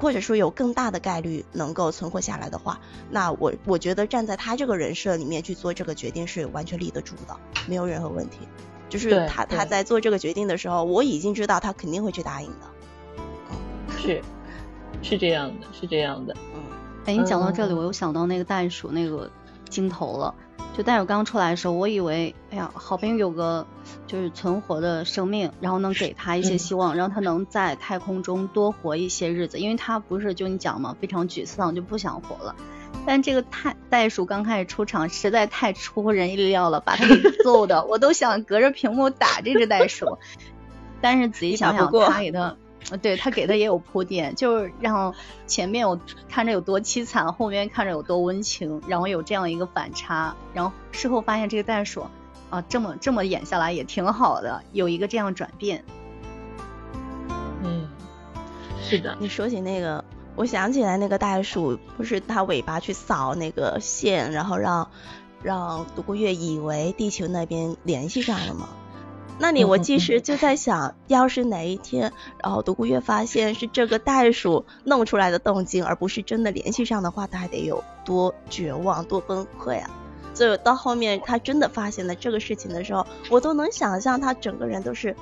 [0.00, 7.36] 或者说有更大的概率能够存活下来的话，那我我觉得站在他这个人设里面去做这个决定是完全立得住的，
[7.68, 8.40] 没有任何问题。
[8.88, 13.96] 就是他他在做这个决定的时候，我已经知道他肯定会去答应的。
[13.96, 14.20] 是，
[15.02, 16.34] 是这样的，是这样的。
[16.52, 16.62] 嗯，
[17.06, 19.30] 哎，你讲到这里，我又想到那个袋鼠那个
[19.70, 20.34] 镜头了。
[20.76, 23.66] 就袋鼠刚出来的时候，我以为，哎呀，好不容易有个
[24.06, 32.54] 就是存活的生命，然后能给他一些希望，让他能在太空中多活一些日子，因为他不是就你讲嘛，非常沮丧，就不想活了。
[33.06, 40.18] 但这个太袋鼠刚开始出场，实在太出乎人意料了，把他给揍的，我都想隔着屏幕打这只袋鼠。
[41.00, 42.56] 但是仔细想想，他给他。
[43.02, 45.14] 对他给的也有铺垫，就是让
[45.46, 52.06] 前面我看着有多凄惨，后面看着有多温情，然后有这样一个反差，然后事后发现这个袋鼠
[52.50, 55.84] 啊，这么这么演下来也挺好的，有一个这样转变。
[57.64, 57.88] 嗯，
[58.80, 59.16] 是的。
[59.18, 60.04] 你说起那个，
[60.36, 64.88] 我想起来那个袋鼠，不是它尾巴去扫那个线，然后让
[65.42, 68.68] 让独孤月以为地球那边联系上了吗？
[69.38, 79.90] 那里我其实就在想，要是哪一天，然后独孤月发现是这个袋鼠弄出来的动静，而不是真的联系上的话，他还得有多绝望、多崩溃啊！
[80.34, 85.14] 所以到后面他真的发现了这个事情的时候，我都能想象他整个人都是。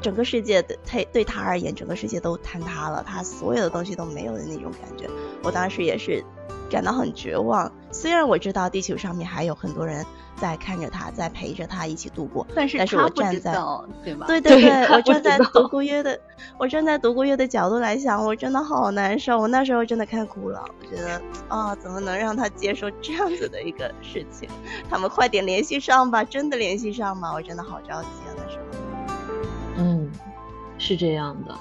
[0.00, 5.08] 整个世界对他对他而言，整个世界都坍塌了，他所有的东西都没有的那种感觉。
[5.44, 6.24] 我当时也是
[6.72, 7.70] 感到很绝望。
[7.90, 10.04] 虽然我知道地球上面还有很多人
[10.36, 13.52] 在看着他，在陪着他一起度过，但是但是我站在
[14.02, 14.26] 对吧？
[14.26, 16.18] 对对对，我站在独孤月的
[16.56, 19.38] 我站在独孤月的角度来想，我真的好难受。
[19.38, 24.48] 我那时候真的看哭了，我觉得啊，怎么能让他接受这样子的一个事情？
[24.88, 27.32] 他们快点联系上吧，真的联系上吧？
[27.34, 28.64] 我真的好着急啊，那时候。
[29.76, 30.10] 嗯，
[30.78, 31.54] 是这样的。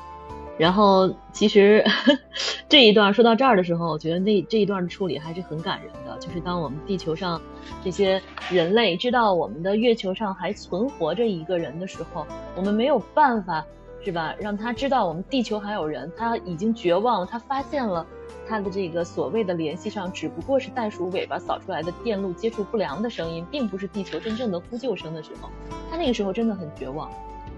[0.62, 1.84] 然后其实
[2.69, 6.15] 这一段说到这儿的时候，我觉得那这一段的处理还是很感人的。
[6.19, 7.41] 就是当我们地球上
[7.84, 8.21] 这些
[8.52, 13.65] 人类知道我们的月球上还存活着一个人的时候，我们没有办法，
[14.06, 14.36] 是吧？
[14.39, 17.26] 让他知道我们地球还有人，他已经绝望了。
[17.26, 18.06] 他发现了
[18.47, 25.50] 他的这个所谓的联系上，只不过是袋鼠尾巴扫出来的电路接触不良的声音，并不是地球真正的呼救声的时候，
[25.89, 27.10] 他那个时候真的很绝望。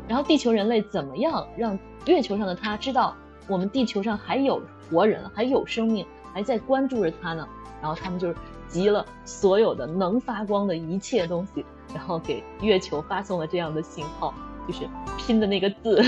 [0.07, 3.15] 然后地球人类怎么样让月球上的他知道
[3.47, 7.47] 我们地球上还有活人，还有生命，还在关注着他呢？
[7.81, 8.35] 然后他们就是
[8.67, 14.33] 集了所有的能发光的一切东西，然后给月球发送了这样的信号，
[14.67, 14.87] 就是
[15.17, 16.03] 拼的那个字。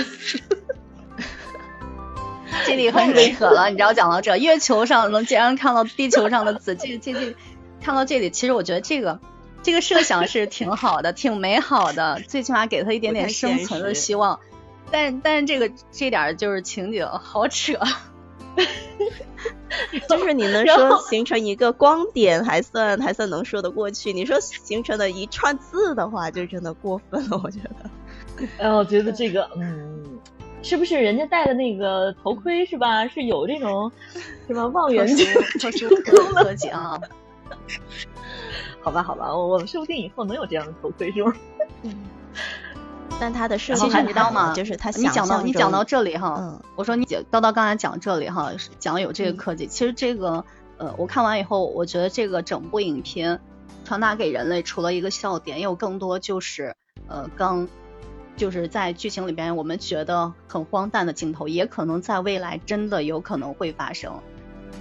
[2.66, 7.36] 这里很违和了，你知道讲到这，月球上能竟然看到地球上的字，这这这，
[7.82, 9.20] 看到这里，其实我觉得这个。
[9.66, 14.40] 这个设想是挺好的， 挺美好的，最起码给他一点点生存的希望。
[14.92, 17.74] 但但是这个这点就是情景好扯，
[20.08, 28.46] 就是你能说形成一个光点还算还算能说得过去，你说形成的一串字的话就真的过分了，我觉得。
[28.60, 30.20] 哎，我觉得这个嗯，
[30.62, 33.08] 是不是人家戴的那个头盔是吧？
[33.08, 33.92] 是有这种
[34.46, 35.26] 什么望远镜
[35.60, 37.02] 特殊科技啊。
[38.86, 41.34] 好吧，好吧，我我们说不定以后能有这样的头盔，是吗？
[43.20, 44.54] 但他的设计你知道吗？
[44.54, 50.46] 就是他你讲到你讲到这里哈，嗯，我说你叨叨刚才讲这里哈，讲有这个科技，其实这个
[50.78, 53.40] 呃，我看完以后，我觉得这个整部影片
[53.86, 56.76] 传达给人类，除了一个笑点，也有更多就是
[57.08, 57.68] 呃，刚
[58.38, 64.14] 就是在剧情里边我们觉得很荒诞的镜头，也可能在未来真的有可能会发生，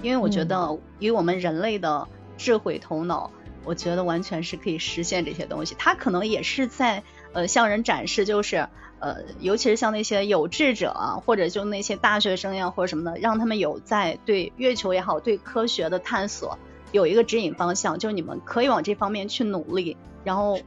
[0.03, 3.31] 因为我觉得以我们人类的智慧头脑。
[3.65, 16.57] 我觉得完全是可以实现这些东西，他可能也是在呃向人展示，就是呃尤其是像那些有志者啊，或者就那些大学生呀或者什么的，让他们有在对月球也好，对科学的探索
[16.91, 20.59] 有一个指引方向，就你们可以往这方面去努力，然后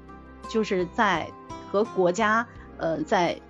[0.48, 1.30] 就是在
[1.70, 2.46] 和国家
[2.78, 3.40] 呃在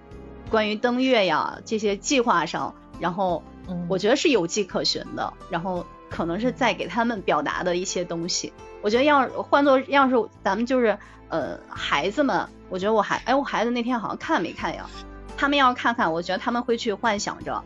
[0.51, 3.43] 关于登月呀这些计划上，然后
[3.89, 5.87] 我觉得是有迹可循的，然后。
[6.09, 8.53] 可能是在给他们表达的一些东西。
[8.81, 10.97] 我觉得要换做要是咱们就是
[11.29, 14.89] 呃孩子们，我觉得我孩哎我孩子那天好像看没看呀？
[15.37, 17.63] 他们要看看，我觉得他们会去幻想着，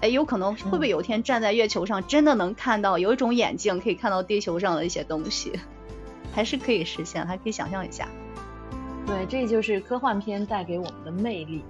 [0.00, 5.58] 哎有可能会不会有一天站在月球上真的能看到有一种眼镜可以看到地球上的一些东西，
[6.34, 8.08] 还是可以实现，还可以想象一下。
[9.06, 11.62] 对，这就是科幻片带给我们的魅力，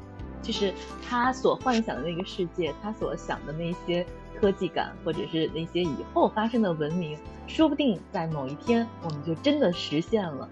[0.42, 0.72] 就是
[1.09, 4.07] 他所幻想的那个世界，他所想的那些。
[4.40, 10.48] 科技感，或者是那些以后发生的文明，说不定在某一天我们就真的实现了，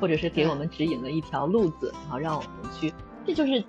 [0.00, 2.92] 或者是给我们指引了一条路子，然后让我们去。
[3.26, 3.62] 这就是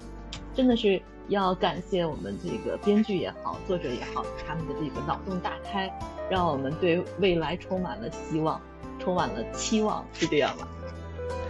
[0.53, 5.91] 真的是要感谢我们这个编剧也好，作者也好，他们的这个脑洞大开，
[6.29, 8.59] 让我们对未来充满了希望，
[8.99, 10.67] 充满了期望，是这样吗？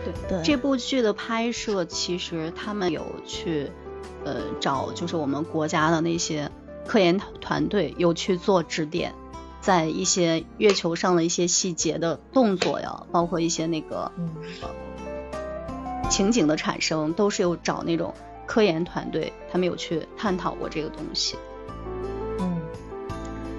[0.03, 0.43] 对对。
[0.43, 3.69] 这部剧的拍摄，其实他们有去
[4.23, 6.49] 呃找，就是我们国家的那些。
[6.87, 9.13] 科研团队有去做指点，
[9.61, 14.29] 在一些月球上的一些细节的动作呀，包括一些那个嗯
[16.09, 18.13] 情景的产生，都是有找那种
[18.45, 21.35] 科研团队，他们有去探讨过这个东西。
[22.39, 22.61] 嗯，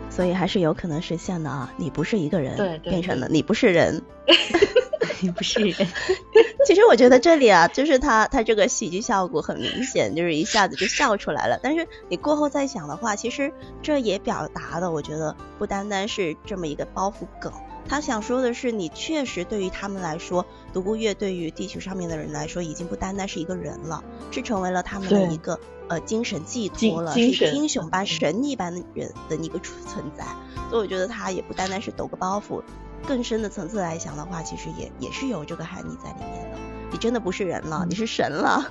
[0.08, 1.74] 所以还是有可能实现的啊！
[1.76, 4.02] 你不是一个人，对，变成了你不是人。
[5.20, 5.74] 你不是人，
[6.66, 11.58] 其实我觉得这里啊，就是他他这个喜剧效果很明显，就是一下子就笑出来了。
[11.62, 13.52] 但是你过后再想的话，其实
[13.82, 17.52] 这也表达的，我觉得不单单是这么一个包袱梗，
[17.88, 30.24] 他想说的是，你确实对于他们来说，独孤月对于地球上面的人来说，已经不单单是一个人了，是成为了他们的一个呃精神寄托了，是英雄般、神一般的人的一个存在。
[30.68, 32.60] 所以我觉得他也不单单是抖个包袱。
[33.06, 36.58] 更深的层次来想的话，其实也也是有这个含义在里面的。
[36.90, 38.64] 你真的不是人了，你是神了。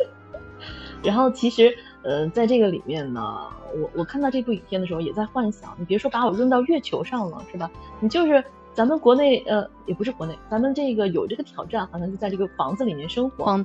[1.02, 3.22] 然后其实，呃，在这个里面呢，
[3.74, 7.70] 我我看到这部影片的时候，也在幻想，你别说把我扔到月球上了，是吧？
[8.00, 13.56] 你就是咱们国内，呃，也不是国内，咱们这个有这个挑战，好像就在这个房子里面生活，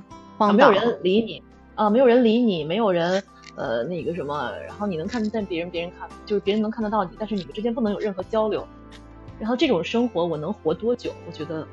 [0.52, 1.42] 没有人理你
[1.74, 3.22] 啊，没有人理你，没有人，
[3.54, 8.66] 呃，那个什么，然后你能看见别人，别人看，就是别人能看得到你，但是你们之间不能有任何交流。
[9.38, 11.12] 然后这种生活我能活多久？
[11.26, 11.66] 我觉得，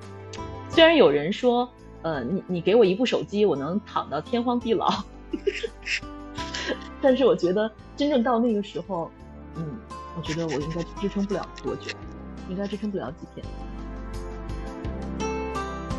[0.70, 1.70] 虽然有人说，
[2.02, 4.92] 呃，你你给我一部手机，我能躺到天荒地老，
[7.02, 9.10] 但是我觉得真正到那个时候，
[9.56, 9.66] 嗯，
[10.18, 11.92] 我觉得我应该支撑不了多久，
[12.50, 13.46] 应该支撑不了几天，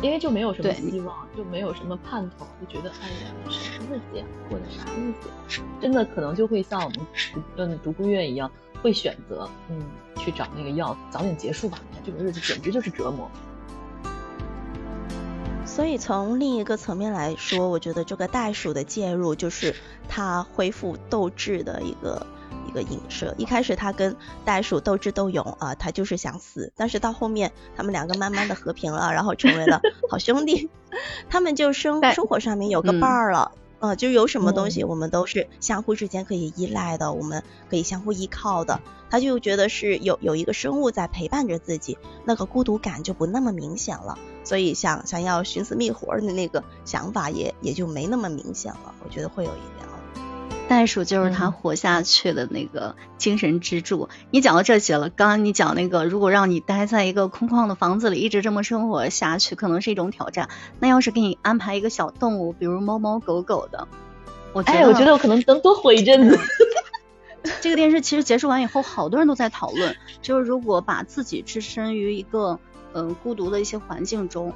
[0.01, 5.61] 因为就没有什么希望，就没有什么盼头，就觉得哎呀，什么日子呀，过的啥日子？
[5.81, 6.99] 真的可能就会像我们
[7.57, 8.51] 嗯独孤月一样。
[8.85, 9.81] 会选择嗯
[10.15, 13.27] 去找那个药早点结束吧，这种日子简直就是折磨。
[15.65, 19.73] 所以从另一个层面来说，我觉得这个袋鼠的介入就是
[20.07, 22.27] 他恢复斗志的一个
[22.67, 23.33] 一个影射。
[23.39, 24.15] 一开始他跟
[24.45, 29.81] 袋鼠斗智斗勇啊，他就是想死，但是到后面他们两个慢慢的和平了，然后成为了
[30.11, 30.69] 好兄弟，
[31.27, 33.51] 他们就生生活上面有个伴儿了。
[33.79, 38.81] 呃，就有什么东西，我们都是相互之间可以依赖的，我们可以相互依靠的。
[39.09, 44.17] 他就觉得是有有一个生物在陪伴着自己，那个孤独感就不那么明显了。
[44.43, 48.95] 所以想想要寻死觅活的那个想法也也就没那么明显了。
[49.03, 49.94] 我觉得会有一点。
[50.67, 54.09] 袋鼠就是他活下去的那个精神支柱。
[54.31, 60.49] 你讲到这些了，刚刚你讲那个，如果让你待在一个空旷的房子里，一直这么生活下去，可能是一种挑战。
[60.79, 63.87] 那要是给你安排一个小动物，比如猫猫狗狗的，
[64.53, 66.39] 我觉得我觉得我可能能多活一阵子。
[67.61, 72.59] 这个电视其实结束完以后，好多人都在讨论，就是如果把自己置身于一个
[72.93, 74.51] 嗯孤独的一些环境中，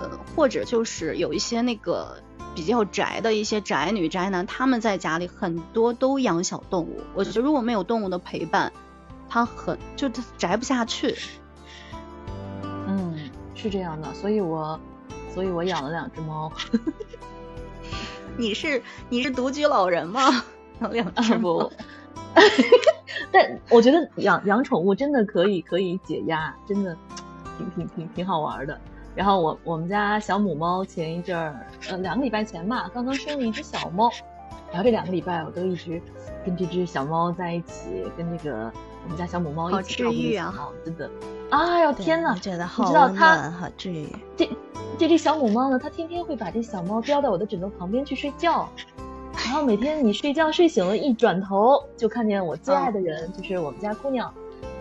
[0.00, 2.22] 呃，或者就是有一些那个。
[2.56, 7.02] 比较宅的一些宅女宅男，他们在家里很多都养小动物。
[7.14, 8.72] 我觉得如果没有动物的陪伴，
[9.28, 11.14] 他很就他宅不下去。
[12.88, 14.80] 嗯，是这样的，所以我
[15.34, 16.50] 所以我养了两只猫。
[18.38, 20.42] 你是你是独居老人吗？
[20.80, 21.70] 养两只不？
[23.30, 26.96] 但我觉得养养宠物真的可以可以解压，真的
[27.58, 28.80] 挺挺挺挺好玩的。
[29.16, 34.10] 然后我我们家小母猫前一阵儿，呃，两个礼拜前吧，刚刚生了一只小猫。
[34.68, 36.00] 然后这两个礼拜我都一直
[36.44, 38.70] 跟这只小猫在一起，跟那个
[39.04, 41.10] 我们家小母猫一起照顾小猫，真的。
[41.50, 44.08] 哎呦天呐，觉得好温暖，好治愈。
[44.36, 44.50] 这
[44.98, 48.68] 这只小母猫呢，它天天会把这小猫叼到我的枕头旁边去睡觉。
[49.32, 54.32] 然后每天你睡觉睡醒了，一转头就看见我最爱的人，就是我们家姑娘。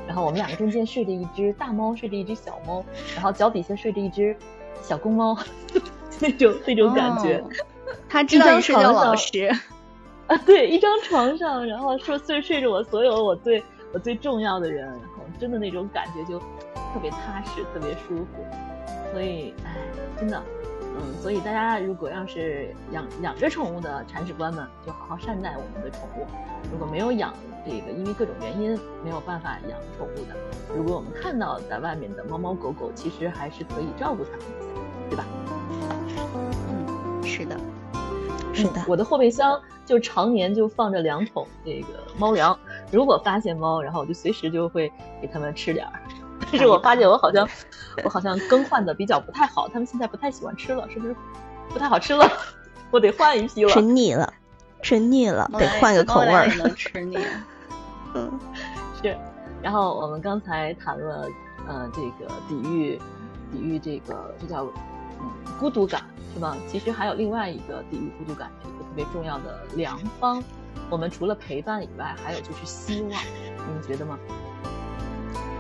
[0.08, 2.84] 然后我们两个中间睡着一只大猫，睡着一只小猫，
[3.16, 4.36] 然后脚底下睡着一只
[4.82, 5.38] 小公猫，
[6.20, 7.44] 那种那种感觉。
[8.08, 9.52] 他知道你是老师
[10.28, 18.46] 啊，对，一张床上，然后说睡睡着我所有我最我最重要的人，然后真的那种感觉就特别踏实，特别舒服。
[19.12, 19.76] 所以，哎，
[20.20, 20.42] 真的，
[20.82, 26.26] 嗯，所以大家如果要是养养着宠物的铲屎官们，就好好善待我们的宠物。
[26.72, 27.34] 如果没有养，
[27.66, 30.36] 这个因为各种原因没有办法养宠物的，
[30.76, 34.76] 如果我们看到在外面的猫猫狗狗，其实还是可以照顾它们的，
[35.10, 35.26] 对吧？
[36.70, 37.58] 嗯，是的，
[38.54, 38.84] 是的。
[38.88, 41.88] 我的后备箱就常年就放着两桶这个
[42.18, 42.58] 猫粮，
[42.92, 44.92] 如果发现猫，然后我就随时就会
[45.22, 45.94] 给它们吃点儿。
[46.52, 47.48] 但是我发现我好像
[48.04, 51.16] 我好像更换的比较不太好，它们现在不太喜欢吃了，是不是
[51.70, 52.30] 不太好吃了？
[52.92, 54.34] 我得换一批了，吃腻了，
[54.82, 56.48] 吃腻了，得换个口味儿。
[56.58, 57.18] 能吃腻。
[58.16, 58.40] 嗯，
[59.02, 59.16] 是，
[59.62, 61.28] 然后我们刚才谈了，
[61.68, 63.00] 呃，这个抵御，
[63.52, 64.66] 抵御这个，这叫，
[65.20, 66.02] 嗯，孤独感，
[66.34, 66.58] 是吧？
[66.68, 70.44] 其实还有另外一个抵御孤独感的一个特别重要的良方，
[70.90, 74.18] 我们除了陪伴以外，还有就是希望，你们觉得吗？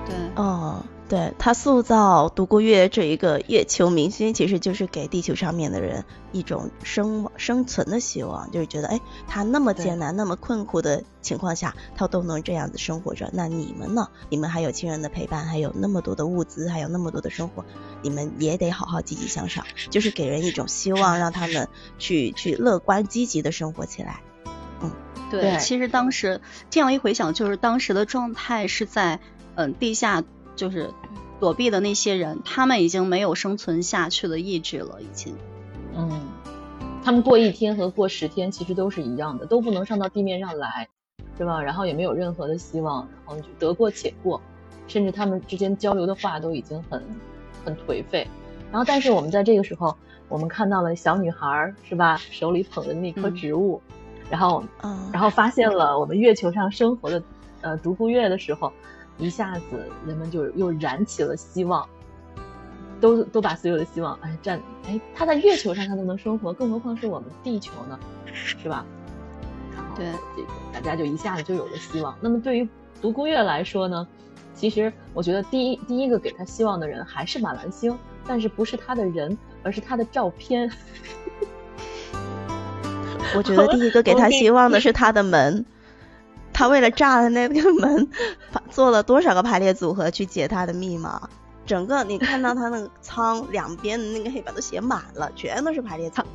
[0.05, 0.83] 对，哦。
[1.07, 13.29] 对他塑造独孤月这一个月球明星，其实就是给地球上面的人一种生生存的希望，就是觉得，哎，他那么艰难、那么困苦的情况下，他都能这样子生活着。
[13.33, 14.09] 那你们呢？
[14.29, 17.63] 你们还有亲人的陪伴，还有那么多的物资，还有那么多的生活，
[18.01, 21.67] 你们也得好好积极向上，就是给人一种希望，让他们
[21.99, 24.21] 去去乐观积极的生活起来。
[24.81, 24.91] 嗯，
[25.29, 26.41] 对，其实当时
[26.71, 29.19] 这样一回想，就是当时的状态是在
[29.55, 30.23] 嗯地下。
[30.55, 30.89] 就是
[31.37, 35.35] 躲避的那些人，他们已经没有生存下去的意志了，已经。
[35.93, 36.29] 嗯，
[37.03, 40.87] 他们过一天和过十天其实都是一样的，都不能上到地面上来，
[41.37, 41.61] 是吧？
[41.61, 44.39] 然后也没有任何的希望，然后就得过且过，
[44.87, 47.03] 甚至他们之间交流的话都已经很
[47.65, 48.25] 很颓废。
[48.71, 49.93] 然后，但是我们在这个时候，
[50.29, 52.15] 我们看到了小女孩，是吧？
[52.31, 53.81] 手里捧的那棵植物，
[54.29, 54.63] 然后，
[55.11, 57.21] 然后发现了我们月球上生活的
[57.59, 58.71] 呃独孤月的时候。
[59.17, 59.63] 一下子，
[60.05, 61.87] 人们就又燃起了希望，
[62.99, 67.99] 都都把所有的希望哎站哎，他在月球上他都能生活，更何况是我们地球呢，
[68.33, 68.85] 是吧？
[69.95, 70.05] 对，
[70.35, 72.15] 这个大家就一下子就有了希望。
[72.19, 72.67] 那么对于
[73.01, 74.05] 独孤月来说呢，
[74.53, 77.97] 其实我觉得第一第一个给他希望的人还是马兰星，
[78.27, 80.69] 但是不是他的人，而是他的照片。
[83.35, 85.65] 我觉得第一个给他希望的是他的门。
[86.55, 88.07] 他为了炸的那个门，
[88.71, 91.29] 做了多少个排列组合去解他的密码？
[91.65, 96.27] 整个你看到他那个仓两边的那个黑板都写满了，全都是排列组合。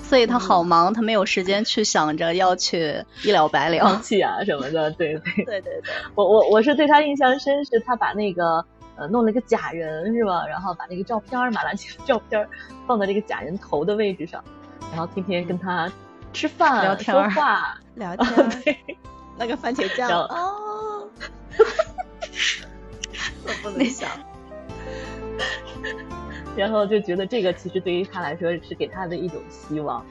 [0.00, 4.90] 所以他好忙，他没有时间去想着要去一了百了、放弃啊什么的。
[4.92, 5.82] 对对对对对，
[6.14, 8.64] 我我我是对他印象深，是他把那个
[8.96, 10.46] 呃弄了一个假人是吧？
[10.46, 12.48] 然后把那个照片马兰奇的照片
[12.86, 14.42] 放在这个假人头的位置上，
[14.92, 15.90] 然后天天跟他
[16.32, 18.48] 吃饭、聊天、说话、 聊天。
[18.64, 18.78] 对。
[19.38, 21.08] 那个番茄酱哦，
[23.46, 24.10] 我不能想。
[26.56, 30.04] 然后就觉得这个其实对于他来说是给他的一种希望，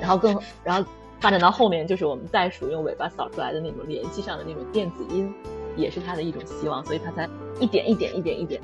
[0.00, 0.86] 然后更然后
[1.18, 5.32] 发展到后面就是我们袋鼠用尾巴扫出来的那种联系上的那种电子音，
[5.76, 7.26] 也是他的一种希望，所以他才
[7.58, 8.60] 一点一点一点一点，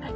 [0.00, 0.10] 哎，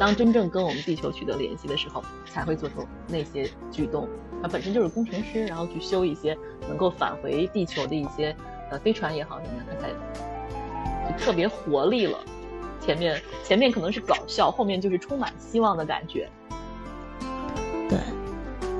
[0.00, 4.08] 当真正跟我们地球取得联系的时候，才会做出那些举动。
[4.40, 8.34] 他本身就是工程师，然后去修一些能够返回地球的一些。
[8.78, 12.18] 飞船也好什么的，他才特别活力了。
[12.80, 16.28] 前面前面可能是搞笑，后面就是充满希望的感觉。
[17.88, 17.98] 对，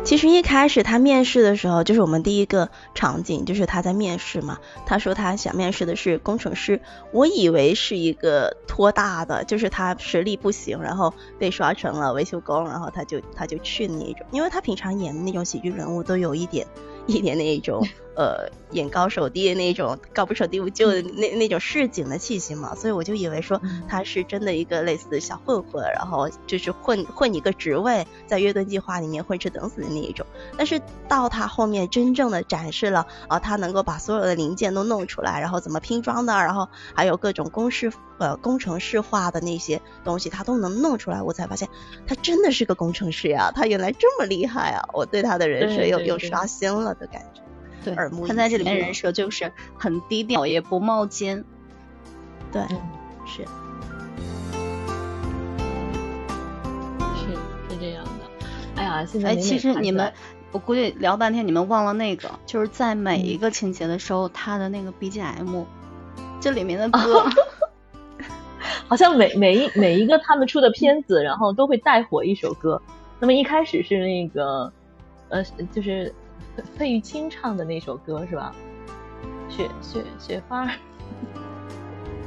[0.03, 4.59] 其实一开始他面试的时候，就是我们第一个场景，就是他在面试嘛。
[4.86, 6.80] 他说他想面试的是工程师，
[7.12, 16.66] 我以为是一个托大的，就是他实力不行，然后被刷成了维修工，然后他就他就去那种，因为他平常演的那种喜剧人物都有一点
[17.07, 17.86] 一点那一种。
[18.15, 30.27] 呃，眼高手低的那种，高不成低不就的那那种市井的气息嘛，所以我就以为说他是真的一个类似小混混，然后就是混混一个职位，在乐队计划里面混吃等死的那一种。
[30.57, 41.69] 但是到他后面真正的展示了啊，他能够把所有的零件都弄出来，然后怎么拼装的，然后还有各种公式呃工程师化的那些东西，他都能弄出来，我才发现
[42.07, 44.89] 他真的是个工程师呀，他原来这么厉害啊！
[44.93, 47.41] 我对他的人生又又刷新了的感觉。
[47.85, 47.95] 对，
[48.28, 51.45] 他在这里面人设就是很低调，也不冒尖。
[52.53, 52.62] 对，
[53.26, 53.43] 是，
[57.16, 57.33] 是
[57.68, 58.11] 是这样的。
[58.76, 60.12] 哎呀，现在哎，其实你们，
[60.53, 65.64] 我估计聊半天你们忘了那个，就是在每一个情节的时候，他的那个 BGM，
[66.41, 67.24] 这里面的歌，
[68.87, 72.80] 好像每每一每一个他们出的片子，然后都会带火一首歌。
[73.18, 74.72] 那么一开始是那个，
[75.30, 76.14] 呃，就是。
[76.77, 78.55] 费玉清唱的那首歌是吧？
[79.49, 80.67] 雪雪雪花，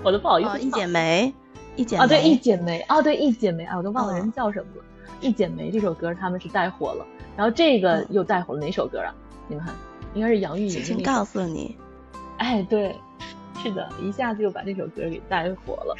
[0.04, 0.60] 我都不好意思。
[0.60, 1.34] 一剪梅，
[1.76, 4.84] 一剪啊，对，一剪梅哦，对，一剪梅啊，我都忘了人叫什么了。
[5.22, 7.06] 一剪梅这首歌他们是带火了，
[7.36, 9.14] 然后这个又带火了哪首歌啊？
[9.48, 9.74] 你们看，
[10.14, 10.70] 应该是杨钰莹。
[10.70, 11.76] 先告诉你，
[12.38, 12.96] 哎，对，
[13.64, 15.98] 是的，一下子就把这首歌给带火了，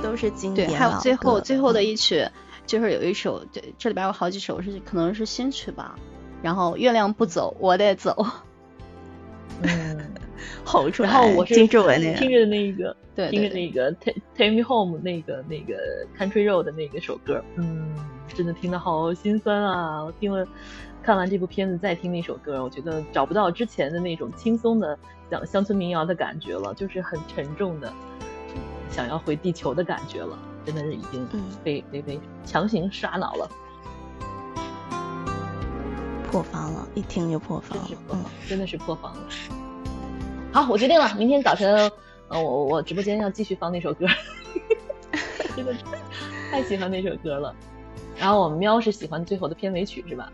[0.00, 0.68] 都是经典。
[0.68, 2.24] 对，还有最后最后的一曲，
[2.66, 5.96] 就是有一首，对，这里边有好几首是可能是新曲吧。
[6.44, 8.26] 然后月亮不走，我得走。
[9.62, 9.98] 嗯，
[10.62, 11.08] 吼出来。
[11.08, 15.74] 然后我是听着那个，对，听着那个《Take Take Me Home》那个那个
[16.18, 17.94] Country Road 的那个首歌，嗯，
[18.34, 20.04] 真的听得好心酸啊！
[20.04, 20.46] 我听了
[21.02, 24.98] 看完这部片子再听那首歌，我觉得找不到之前的那种轻松的
[25.30, 27.90] 讲乡村民谣的感觉了，就是很沉重的
[28.90, 31.26] 想要回地球的感觉了，真的是已经
[31.62, 33.50] 被被被强行刷脑了。
[36.34, 37.78] 破防了，一听就破防，
[38.10, 39.20] 嗯，真的是破防了。
[40.52, 41.72] 好，我决定了，明天早晨
[42.26, 44.04] 呃，我我直播间要继续放那首歌，
[45.54, 45.72] 真的
[46.50, 47.54] 太喜欢那首歌了。
[48.18, 50.32] 然后我们喵是喜欢最后的片尾曲是吧？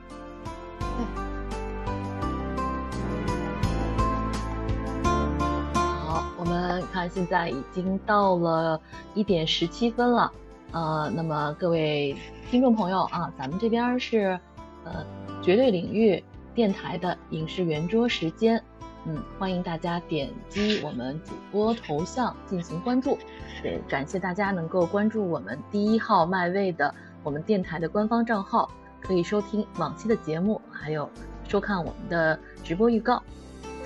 [5.74, 8.80] 好，我们看现在已经到了
[9.12, 10.32] 一点十七分了，
[10.72, 12.16] 呃，那么各位
[12.50, 14.40] 听众朋友啊，咱们这边是
[14.86, 15.04] 呃
[15.42, 16.22] 绝对领域
[16.54, 18.62] 电台的影视圆桌时间。
[19.06, 23.16] 嗯，欢迎大家点击我们主播头像进行关注，
[23.64, 28.70] 也感谢大家能够关注我们第一号麦位的我们电台的官方账号，
[29.00, 31.08] 可以收听往期的节目，还有
[31.48, 33.22] 收看我们的直播预告，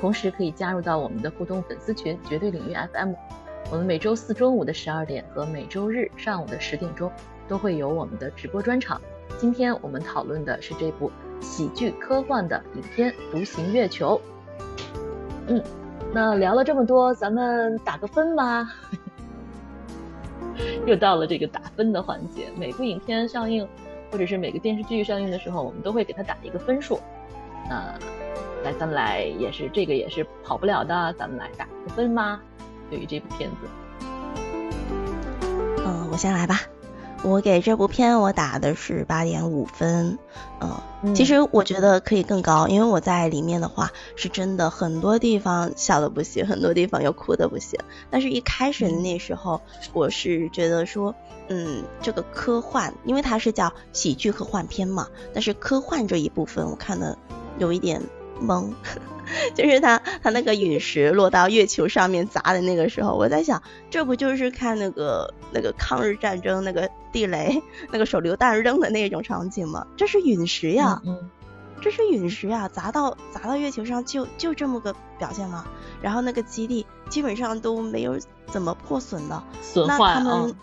[0.00, 3.12] 同时可以加入到我们的互动粉丝群绝对领域 FM，
[3.70, 7.09] 我们每周四中午的十二点和每周日上午的十点钟
[7.46, 9.00] 都会有我们的直播专场。
[9.38, 11.11] 今天我们讨论的是这部
[11.41, 14.20] 喜剧科幻的影片《独行月球》。
[15.49, 15.62] 嗯，
[16.12, 18.68] 那聊了这么多，咱们打个分吧。
[20.87, 23.66] 又到了这个打分的环节，每部影片上映，
[24.11, 27.01] 或者是每个电视剧上映的时候，我们都会给它打一个分数。
[27.68, 27.95] 那
[28.62, 32.41] 来，咱们来，也是这个也是跑不了的，咱们来打个分吧。
[32.91, 34.07] 对于这部片子，
[35.85, 36.61] 嗯，我先来吧。
[37.25, 40.18] 我给这部片我打的是八点五分，
[40.61, 47.81] 嗯，其实我觉得可以更高，因为我在里面的话是真的很多地方笑的不行，很多地方又哭的不行。
[48.11, 49.62] 但是一开始的那时候，
[49.95, 51.14] 我是觉得说，
[51.49, 57.16] 嗯，这个科幻，因为它是叫喜剧科幻片嘛，但是科幻这一部分我看的
[57.59, 58.03] 有一点
[58.45, 58.72] 懵。
[59.55, 69.86] 就是他，他那个陨石落到月球上面砸的那个时候，我在想，这不就是看那个那个抗日战争那个地雷那个手榴弹扔的那种场景吗？
[69.97, 71.01] 这是陨石呀，
[71.80, 75.64] 这是陨石呀，砸到砸到月球上就就这么个表现吗？
[76.03, 80.55] 然后那个基地基本上都没有怎么破损的，损坏他们，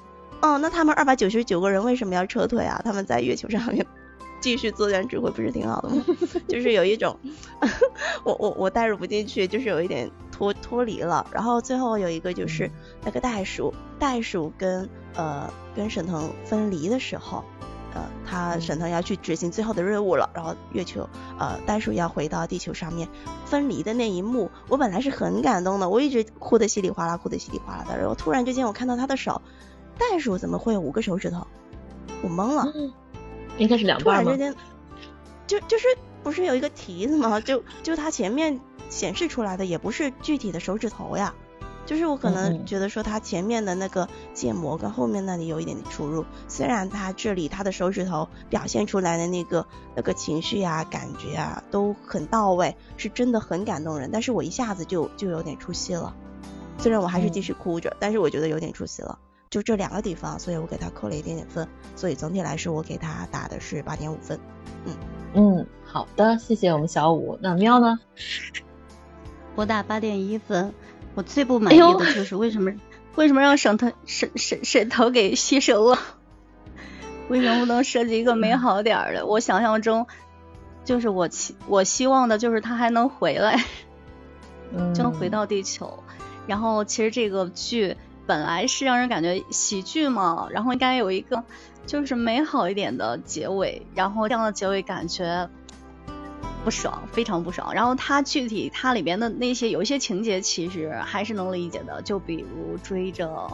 [0.42, 2.80] 哦，那他们二百九十九个人为什么要撤退啊？
[2.86, 3.86] 他们在月球上面。
[4.42, 6.04] 继续作战指挥不是挺好的吗？
[6.50, 7.18] 就是有一种，
[8.26, 11.26] 我我我代入不进去，就是有一点脱脱离了。
[11.32, 12.70] 然后最后有一个就是
[13.06, 17.44] 那个袋鼠，袋鼠跟呃跟沈腾分离的时候，
[17.94, 23.08] 呃他沈腾要去执行最后的任务了，然后月球呃袋鼠要回到地球上面
[23.46, 27.98] 分离的那一幕，我本来是很感动的，我一直哭的稀里哗啦，哭的稀里哗啦的。
[27.98, 29.42] 然后突然之间我看到他的手，
[29.98, 31.46] 袋鼠怎么会有五个手指头？
[32.24, 32.72] 我懵了。
[33.62, 34.36] 应该是两半吗？
[35.46, 35.88] 就就是
[36.24, 37.40] 不是有一个蹄子吗？
[37.40, 38.60] 就就它前面
[38.90, 41.36] 显示出来的也不是具体的手指头呀，
[41.86, 46.26] 就是我可能觉得说它前面的那个建模跟后面那里有一点出入。
[46.48, 56.16] 虽然它这里它的手指头表现出来的那个那个情绪啊、感觉啊都很到位，是真的很感动人，但是我一下子就就有点出戏了。
[56.80, 59.20] 虽然我还是继续哭着，但是我觉得有点出戏了。
[59.52, 64.40] 就这两个地方，所以我给他扣了一点点分，所以总体来说我给他打的是八点五分。
[64.86, 64.96] 嗯
[65.34, 67.38] 嗯，好的，谢谢我们小五。
[67.42, 68.00] 那喵呢？
[69.56, 70.74] 我打八点一分。
[71.14, 72.72] 我最不满意的就是为什么
[73.16, 76.00] 为什么让沈腾沈沈沈腾给牺牲了？
[77.28, 79.26] 为什么不能设计一个美好点儿的？
[79.26, 80.08] 我想象中
[80.86, 83.66] 就是我期我希望的就是他还能回来，
[84.96, 86.02] 就能回到地球。
[86.48, 87.98] 然后其实这个剧。
[88.28, 91.44] 本来是让人感觉喜剧嘛，然后应该有一个
[91.86, 95.50] 就是美好一点的结尾，然后这样的结尾感觉
[96.64, 97.74] 不爽，非常不爽。
[97.74, 103.52] 然后它具体它里边的那些有一些情节其实还是能理解的，就比如追着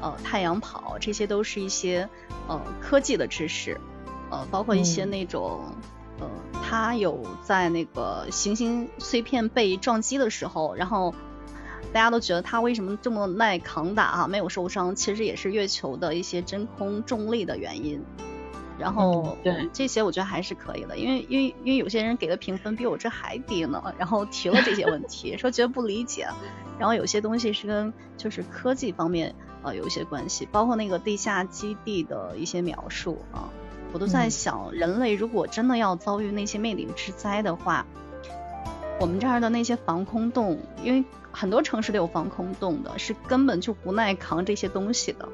[0.00, 2.08] 呃太阳跑，这些都是一些
[2.46, 3.80] 呃科技的知识，
[4.30, 5.74] 呃包括一些那种
[6.20, 6.26] 呃
[6.62, 11.14] 他有在那个行星碎片被撞击的时候，然后。
[11.92, 14.26] 大家都觉得他为什么这么耐扛打啊？
[14.28, 18.00] 没有受伤，其实也是月球的一些真空重力的原因。
[18.78, 23.92] 然后对这些我觉得还是可以的，因为因为因为有些人给的评分比我这还低呢。
[23.98, 26.28] 然后提了这些问题，说觉得不理解。
[26.78, 33.50] 然后有些东西是跟就是科技方面呃有一些关系，包括那个地下基地的一些描述啊，
[33.92, 37.84] 我都在想，人类如果真的要遭遇那些灭顶之灾的话，
[38.98, 41.04] 我们这儿的那些防空洞，因为。
[41.32, 45.28] 很多城市都有防空洞的，是根本就不耐扛这些东西的。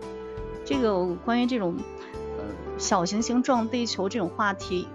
[0.65, 1.77] 这个关于这种
[2.39, 2.45] 呃
[2.79, 4.89] 小行星撞地球这种话题，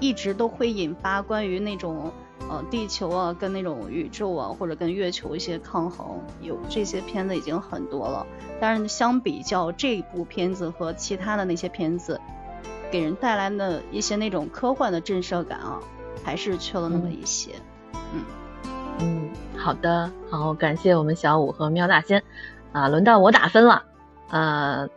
[0.00, 2.12] 一直都会引发关于那种
[2.48, 6.20] 呃地球啊跟那种宇宙啊或者跟月球一些抗衡。
[6.40, 8.26] 有这些片子已经很多了，
[8.60, 12.20] 但是相比较这部片子和其他的那些片子，
[12.90, 15.80] 给人带来的一些那种科幻的震慑感啊，
[16.24, 17.52] 还是缺了那么一些。
[17.92, 18.37] 嗯嗯。
[19.56, 22.22] 好的，好，感谢我们小五和喵大仙。
[22.72, 23.82] 啊，轮到我打分了。
[24.30, 24.88] 呃，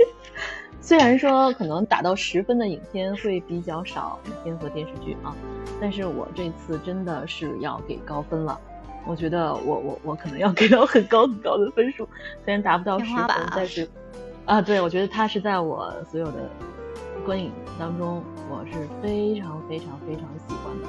[0.80, 5.34] 虽然说可能打到十分的影片会比较少，影片和电视剧啊，
[5.80, 8.58] 但是我这次真的是要给高分了。
[9.06, 12.06] 我觉得我我我可能要给到很高很高的分数，
[12.44, 13.88] 虽然达不到十分，但是
[14.44, 16.50] 啊，对我觉得它是在我所有的
[17.20, 20.88] 观影当中，我是非常非常非常喜欢的。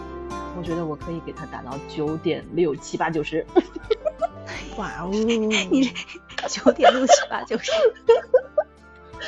[0.58, 3.46] 我觉得我可以给它打到九点六七八九十。
[4.78, 5.92] 哇哦，你
[6.48, 7.72] 九点六七八九十，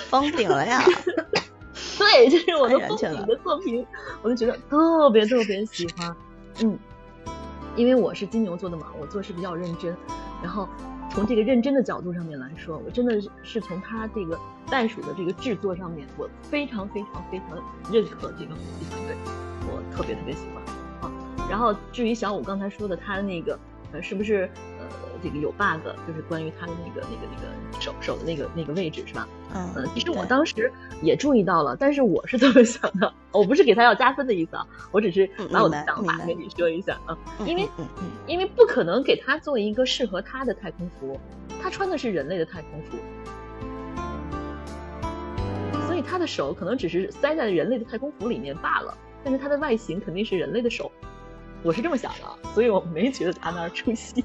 [0.09, 0.81] 封顶了呀！
[1.97, 3.85] 对，这是我的封顶的作品，
[4.21, 6.15] 我就觉得特别特别喜欢。
[6.61, 6.77] 嗯，
[7.75, 9.95] 因为我是金牛座的嘛，我做事比较认真。
[10.41, 10.67] 然后
[11.13, 14.37] 从这个认真的角度上面来说，我真的是从他这个
[14.69, 17.49] 袋鼠的这个制作上面，我非常非常非常
[17.91, 18.55] 认可这个
[18.89, 19.15] 团队，
[19.67, 21.11] 我特别特别喜欢啊。
[21.49, 23.57] 然后至于小五刚才说的他的那个。
[23.93, 24.85] 呃，是不是呃
[25.23, 25.85] 这个有 bug？
[26.07, 29.27] 就是关于他的那个那个那个手手的那个那个位置是吧？
[29.53, 30.71] 嗯，其实我当时
[31.01, 37.69] 也注意到了，但是我是这么想的，我不是给他要加分的意思啊，我只是把我的想法跟你说一下啊，因为
[38.25, 41.19] 因为不可能给他做一个适合他的太空服，
[41.61, 42.97] 他穿的是人类的太空服，
[45.85, 50.91] 所以他的手可能只是塞在人类的太空服里面罢了，但是他的外形肯定是人类的手。
[51.63, 54.23] 我是这么想的，所以我没觉得他那儿出戏。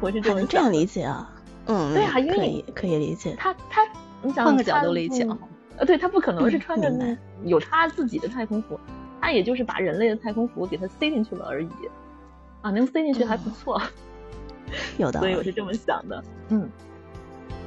[0.00, 1.32] 我是这么这样理解啊，
[1.66, 3.34] 嗯，对啊，因为可以可以理解。
[3.38, 3.82] 他他，
[4.20, 5.38] 你想换个角度理解啊，
[5.78, 8.78] 呃，对他不可能是穿着有他自己的太空服，
[9.20, 11.68] 他也就是把人类的太空服给他塞进去了而已。
[12.60, 13.80] 啊，能塞进去还不错。
[14.98, 16.68] 有的，所以我是这么想的，嗯。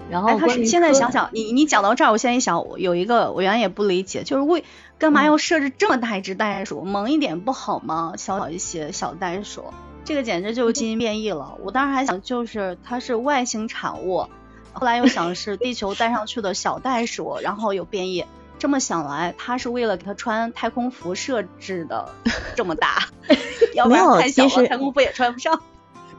[0.10, 4.64] 然后他是现在想想，你你讲到这儿，我现在一想，有一个我原来也不理解，就是为
[5.00, 6.82] 干嘛要设置这么大一只袋鼠？
[6.82, 8.14] 萌一点不好吗？
[8.18, 11.58] 小小一些小袋鼠，这个简直就是基因变异了。
[11.64, 14.28] 我当时还想，就是它是外星产物，
[14.74, 18.26] 后来又想是地球带上去的小袋鼠，然后有变异。
[18.58, 22.10] 这么想来，他是为了给它穿太空服设置的
[22.56, 23.10] 这么大，
[23.76, 25.62] 要不然太小了，太空服也穿不上。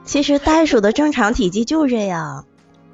[0.05, 2.45] 其实袋鼠的正常体积就这样。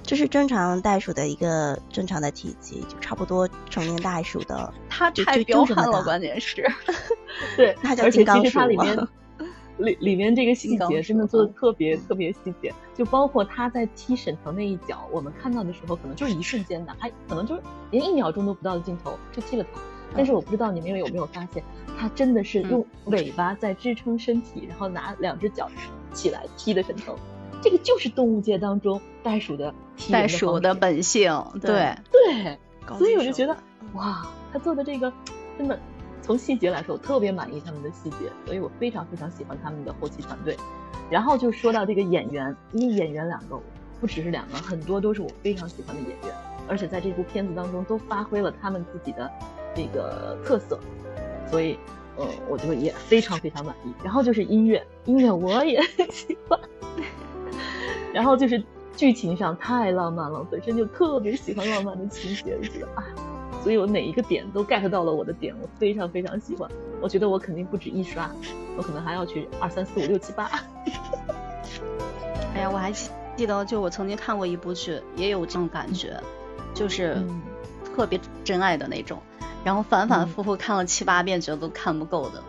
[0.02, 4.72] 这是正常袋鼠的一个正常的体积，就差不多成年袋鼠的。
[4.90, 6.68] 它太彪悍了，关键是。
[7.56, 9.08] 对，那叫金刚鼠里面
[9.78, 19.80] 里里面这个细节真的做的特别特别细节，就包括他在踢沈腾那一脚，我们看到的时候可能就是一瞬间的，还可能就是连一秒钟都不到的镜头就踢了他。
[20.14, 21.64] 但是我不知道你们有没有发现，
[21.98, 25.70] 他真的是用尾巴在支撑身体，然后拿两只脚
[26.12, 27.16] 起来踢的沈腾。
[27.62, 29.72] 这个就是动物界当中袋鼠的
[30.10, 32.58] 袋鼠的本性，对对，
[32.98, 33.56] 所以我就觉得
[33.94, 35.12] 哇，他做的这个
[35.56, 35.78] 真的
[36.20, 40.56] 从细节来说，我特别满意他们的细节，所以我非常非常喜欢他们的后期团队。
[41.10, 43.60] 然后就说到这个演员，因为演员两个
[44.00, 46.34] 不只是两个，很多都是我非常喜欢的演员，
[46.68, 49.30] 而且在这部片子当中都发挥了他们自己的
[49.74, 50.78] 这个特色，
[51.50, 51.78] 所以
[52.16, 53.92] 呃，我就也非常非常满意。
[54.02, 56.58] 然后就是音乐，音乐我也很 喜欢。
[58.12, 58.62] 然后就是
[58.96, 63.04] 剧情上太浪漫了，本身就特别喜欢浪漫的情节，就觉得啊，
[63.62, 66.70] 所以我哪一个点都 get 到了我的点，我非常非常喜欢。
[67.00, 68.30] 我觉得我肯定不止一刷，
[68.76, 70.50] 我可能还要去二三四五六七八。
[72.54, 76.20] 哎呀，我还记得，就我曾经看过一部剧，也有这种感觉，
[76.74, 77.16] 就是
[77.96, 79.18] 特别真爱的那种，
[79.64, 82.42] 然后反反复复看了七八遍，觉得都看不够的。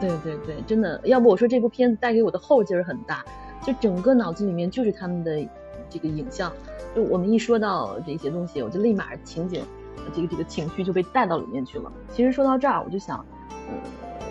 [0.00, 3.24] 对对对，真的，要不我说这部片子带给我的后劲儿很大。
[3.62, 5.48] 就整个脑子里面就是他们的
[5.88, 6.52] 这个影像，
[6.94, 9.64] 就我们一说到这些东西，我就立马情景，
[10.12, 11.90] 这个这个情绪就被带到里面去了。
[12.12, 13.24] 其实说到这儿，我就想，
[13.68, 13.74] 呃，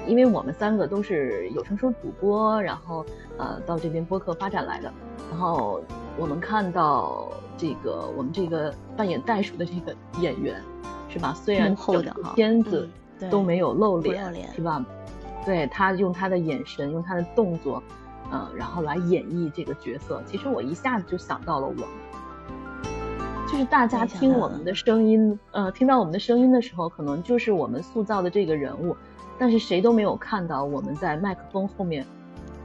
[0.06, 3.06] 因为我们三个都是有声书主播，然后
[3.38, 4.92] 呃到这边播客发展来的，
[5.30, 5.82] 然后
[6.18, 10.62] 我们看到这个我们这个扮演袋鼠的这个演员，
[11.08, 11.34] 是吧？
[11.34, 11.76] 虽然
[12.36, 12.88] 片子
[13.30, 14.86] 都没有露脸，是吧？
[15.46, 17.82] 对他用他的眼神，用他的动作。
[18.32, 21.84] 嗯，然后来演绎这个角色，其实我一下子就想到了我们，
[23.48, 28.96] 就是大家听我们的声音，呃，听到我们的声音的时候，可能就是我们塑造的这个人物，
[29.38, 32.06] 但是谁都没有看到我们在麦克风后面，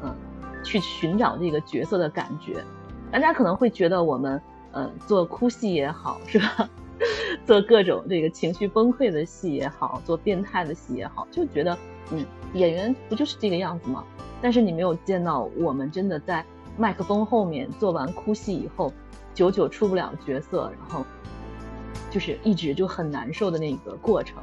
[0.02, 0.14] 嗯，
[0.62, 2.62] 去寻找这个角色的感觉。
[3.10, 4.40] 大家可能会觉得我们，
[4.72, 6.68] 呃，做哭戏也好，是吧？
[7.44, 11.76] 做各种这个情绪崩溃的戏也好，做变态的戏也好，就觉得，
[12.10, 14.04] 嗯，演员不就是这个样子吗？
[14.40, 16.44] 但是你没有见到我们真的在
[16.76, 18.92] 麦克风后面做完哭戏以后，
[19.34, 21.04] 久久出不了角色，然后
[22.10, 24.36] 就是一直就很难受的那个过程。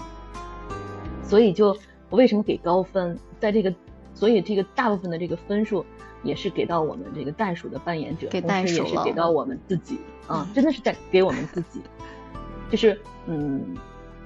[1.23, 1.67] 所以就
[2.09, 3.73] 我为什么给高分，在这个，
[4.13, 5.85] 所以这个大部分的这个分数
[6.23, 11.81] 也是给到我们这个袋鼠的扮演者，给袋鼠也是给到我们自己啊，真的是在给我们自己。
[12.69, 13.75] 就是嗯，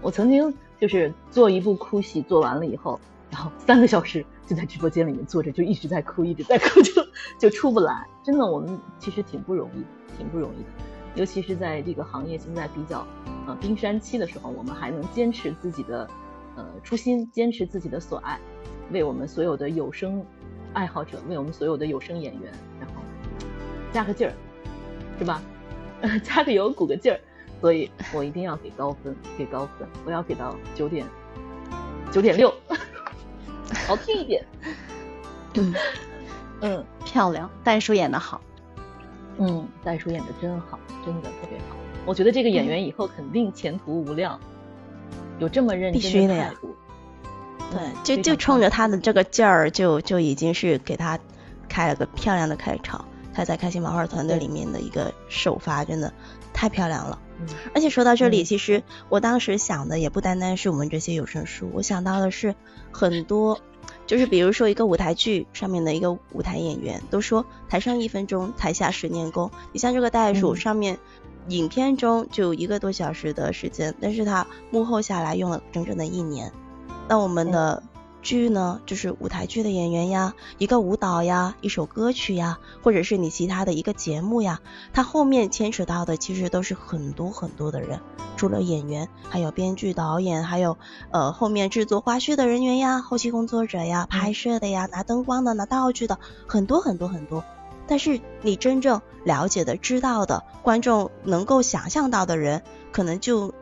[0.02, 3.00] 我曾经就是做一部哭戏，做完了以后，
[3.30, 6.92] 然后三个小时就在直播间里面坐着，就一直在哭，一直在哭， 就
[7.40, 8.08] 就出不来。
[8.24, 9.84] 真的，我们其实挺不容易，
[10.18, 10.70] 挺不容易的。
[11.16, 13.06] 尤其是在这个行业现在比较
[13.48, 16.08] 呃冰山期的时候，我们还能坚持自己的
[16.56, 18.40] 呃初心，坚持自己的所爱，
[18.92, 20.24] 为我们所有的有声
[20.74, 23.02] 爱好者，为我们所有的有声演员，然后
[23.92, 24.34] 加个劲儿，
[25.18, 25.42] 是吧？
[26.24, 27.20] 加个油，鼓个劲儿。
[27.60, 31.08] 所以我一定要给高分，给高分，我要给到九点
[32.12, 32.54] 九点六，
[33.88, 34.46] 好听一点。
[35.56, 35.74] 嗯
[36.62, 38.42] 嗯，漂亮，袋鼠演的好。
[39.38, 41.76] 嗯，袋鼠演的真好，真的特别好。
[42.06, 44.40] 我觉得这个演员以后肯定前途无量，
[45.40, 46.76] 有这么认真的态度。
[47.70, 51.20] 对，就就冲着他的这个劲儿，就就已经是给他
[51.68, 53.06] 开了个漂亮的开场。
[53.34, 56.12] 他在开心麻花团队里面的一个首发，真的
[56.54, 57.20] 太漂亮了。
[57.74, 62.56] 而且说到这里，其实我当时想的也不单单是我们这些有声书，我想到的是
[62.92, 63.60] 很多，
[64.06, 69.52] 就是比如说一个舞台剧上面的一个舞台演员，都说台上一分钟，台下十年功。
[69.72, 70.98] 你像这个袋鼠上面，
[71.50, 76.52] 影片中就一个多小时的时间，但是他幕后下来用了整整的一年。
[77.08, 77.84] 那我们的。
[78.22, 84.60] 剧呢，就是舞台剧的演员呀，一个舞蹈呀，一首歌曲呀，或者是你其他的一个节目呀，
[84.94, 88.00] 它后面牵扯到的其实都是很多很多的人，
[88.36, 90.78] 除了演员，还有编剧、导演，还有
[91.12, 97.44] 呃后面制作花絮的人员呀，后期工作者呀，拍摄的呀，拿灯光的，拿道具的，很多很多很多。
[97.88, 102.62] 但是你真正了解的、知道的，观众能够想象到的人，
[102.92, 103.54] 可能就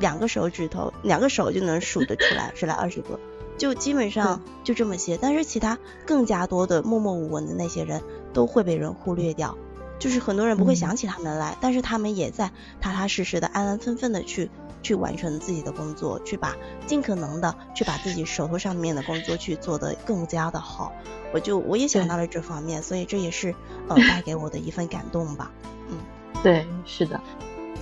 [0.00, 3.20] 两个手指头，两个手就能数得出来，十来二十个。
[3.58, 8.00] 就基本上就这么些，但是其他更加多的默默无闻的那些人
[8.32, 9.58] 都会被人忽略掉，
[9.98, 14.48] 就是很多人不会想起他们来，但是他们也在踏踏实实的、安安分分的去
[14.80, 16.56] 去完成自己的工作，去把
[16.86, 20.92] 尽可能的去把自己手头上面的工作去做得更加的好。
[21.34, 23.54] 我就我也想到了这方面，所以这也是
[23.88, 25.50] 呃 带给我的一份感动吧。
[25.90, 25.98] 嗯，
[26.44, 27.20] 对，是的，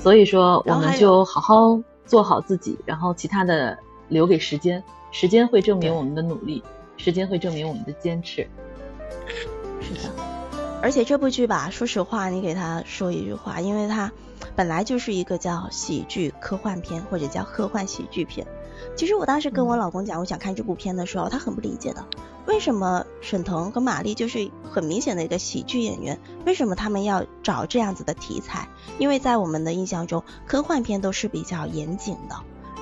[0.03, 4.83] 所以说我们就好好做好自己，然后其他的留给时间。
[5.19, 6.63] 时间会证明我们的努力，
[6.99, 8.47] 时间会证明我们的坚持。
[9.81, 10.11] 是的，
[10.83, 14.13] 而且这部剧吧，说实话，你给他说一句话，因为它
[14.55, 18.47] 本来就是一个叫喜剧科幻片，或者叫科幻喜剧片。
[18.95, 22.05] 其实我当时跟我老公讲，我想看这部片的时候，他很不理解的，
[22.45, 28.69] 为什么沈腾和马丽就是很明显的一个喜剧演员，为什么他们要找这样子的题材？
[28.99, 32.37] 因为在我们的印象中，科幻片都是比较严谨的。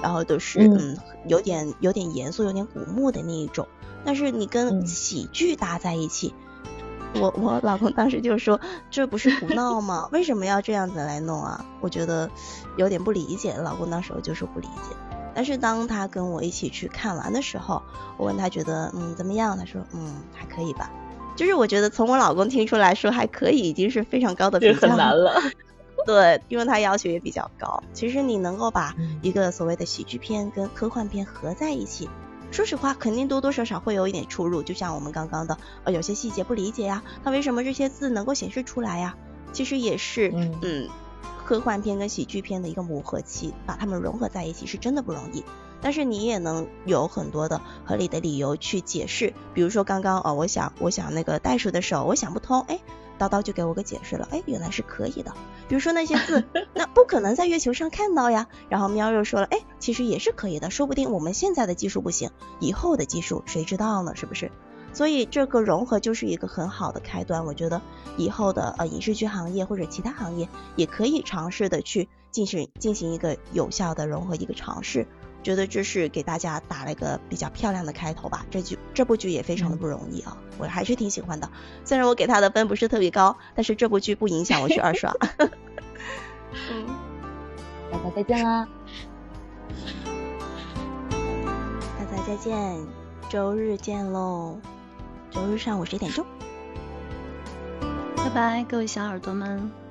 [0.04, 0.98] 然后都是嗯，
[1.28, 3.66] 有点有点严肃、有点古墓的那一种。
[4.04, 6.34] 但是你跟喜剧搭在一起，
[7.14, 8.60] 我我老公当时就说
[8.92, 10.06] ：“这不是胡闹吗？
[10.12, 12.28] 为什么要这样子来弄啊？”我觉得
[12.76, 13.54] 有点不理解。
[13.54, 14.94] 老公当时候就是不理解。
[15.34, 17.82] 但是当他跟我一起去看完的时候，
[18.18, 19.56] 我问他觉得嗯怎么样？
[19.56, 20.90] 他说嗯还可以吧。
[21.34, 25.40] 就是我觉得从我老公听出来说还可以，已经是非常高的评价很难了。
[26.06, 27.82] 对，因为它要求也比较高。
[27.92, 32.08] 其实你能够把一个所谓的喜剧片跟科幻片合在一起，
[32.50, 34.62] 说实话，肯定多多少少会有一点出入。
[34.62, 39.16] 就像我们刚刚的，呃，有些细节不理解呀，他为什么这些字能够显示出来呀？
[39.52, 40.32] 其实也是，
[40.62, 40.88] 嗯，
[41.44, 45.44] 科幻片跟喜剧片的一个磨合期，把它们融合在一起是真的不容易。
[45.80, 52.80] 但是你也能有很多的合理的理由去解释，比如说刚刚哦，我想我想那个袋鼠的手，我想不通，哎。
[53.18, 55.32] 叨叨就给我个解释了，哎，原来是可以的。
[55.68, 56.44] 比如说那些字，
[56.74, 58.48] 那不可能在月球上看到呀。
[58.68, 64.14] 然后喵又说了，哎，其实也是可以的，说不定我们现在的技术不行，以后的技术谁知道呢？
[64.16, 64.50] 是不是？
[64.92, 67.44] 所以这个融合就是一个很好的开端。
[67.44, 67.82] 我觉得
[68.16, 75.06] 以后的呃影视剧行业或者其他行业也可以尝试的去进行进行一个有效的融合一个尝试。
[75.44, 78.44] 觉得这是给大家打了一个比较漂亮的开头吧。
[78.50, 81.48] 这剧这部剧也非常的不容易啊，我还是挺喜欢的。
[81.84, 85.14] 虽然我给他的分不是特别高，但是这部剧不影响我去二刷。
[86.70, 86.86] 嗯，
[87.92, 88.66] 大家再见啦！
[91.98, 92.86] 大家再见，
[93.28, 94.58] 周日见喽！
[95.30, 96.24] 周日上午十点钟，
[98.16, 99.83] 拜拜，各位小耳朵们。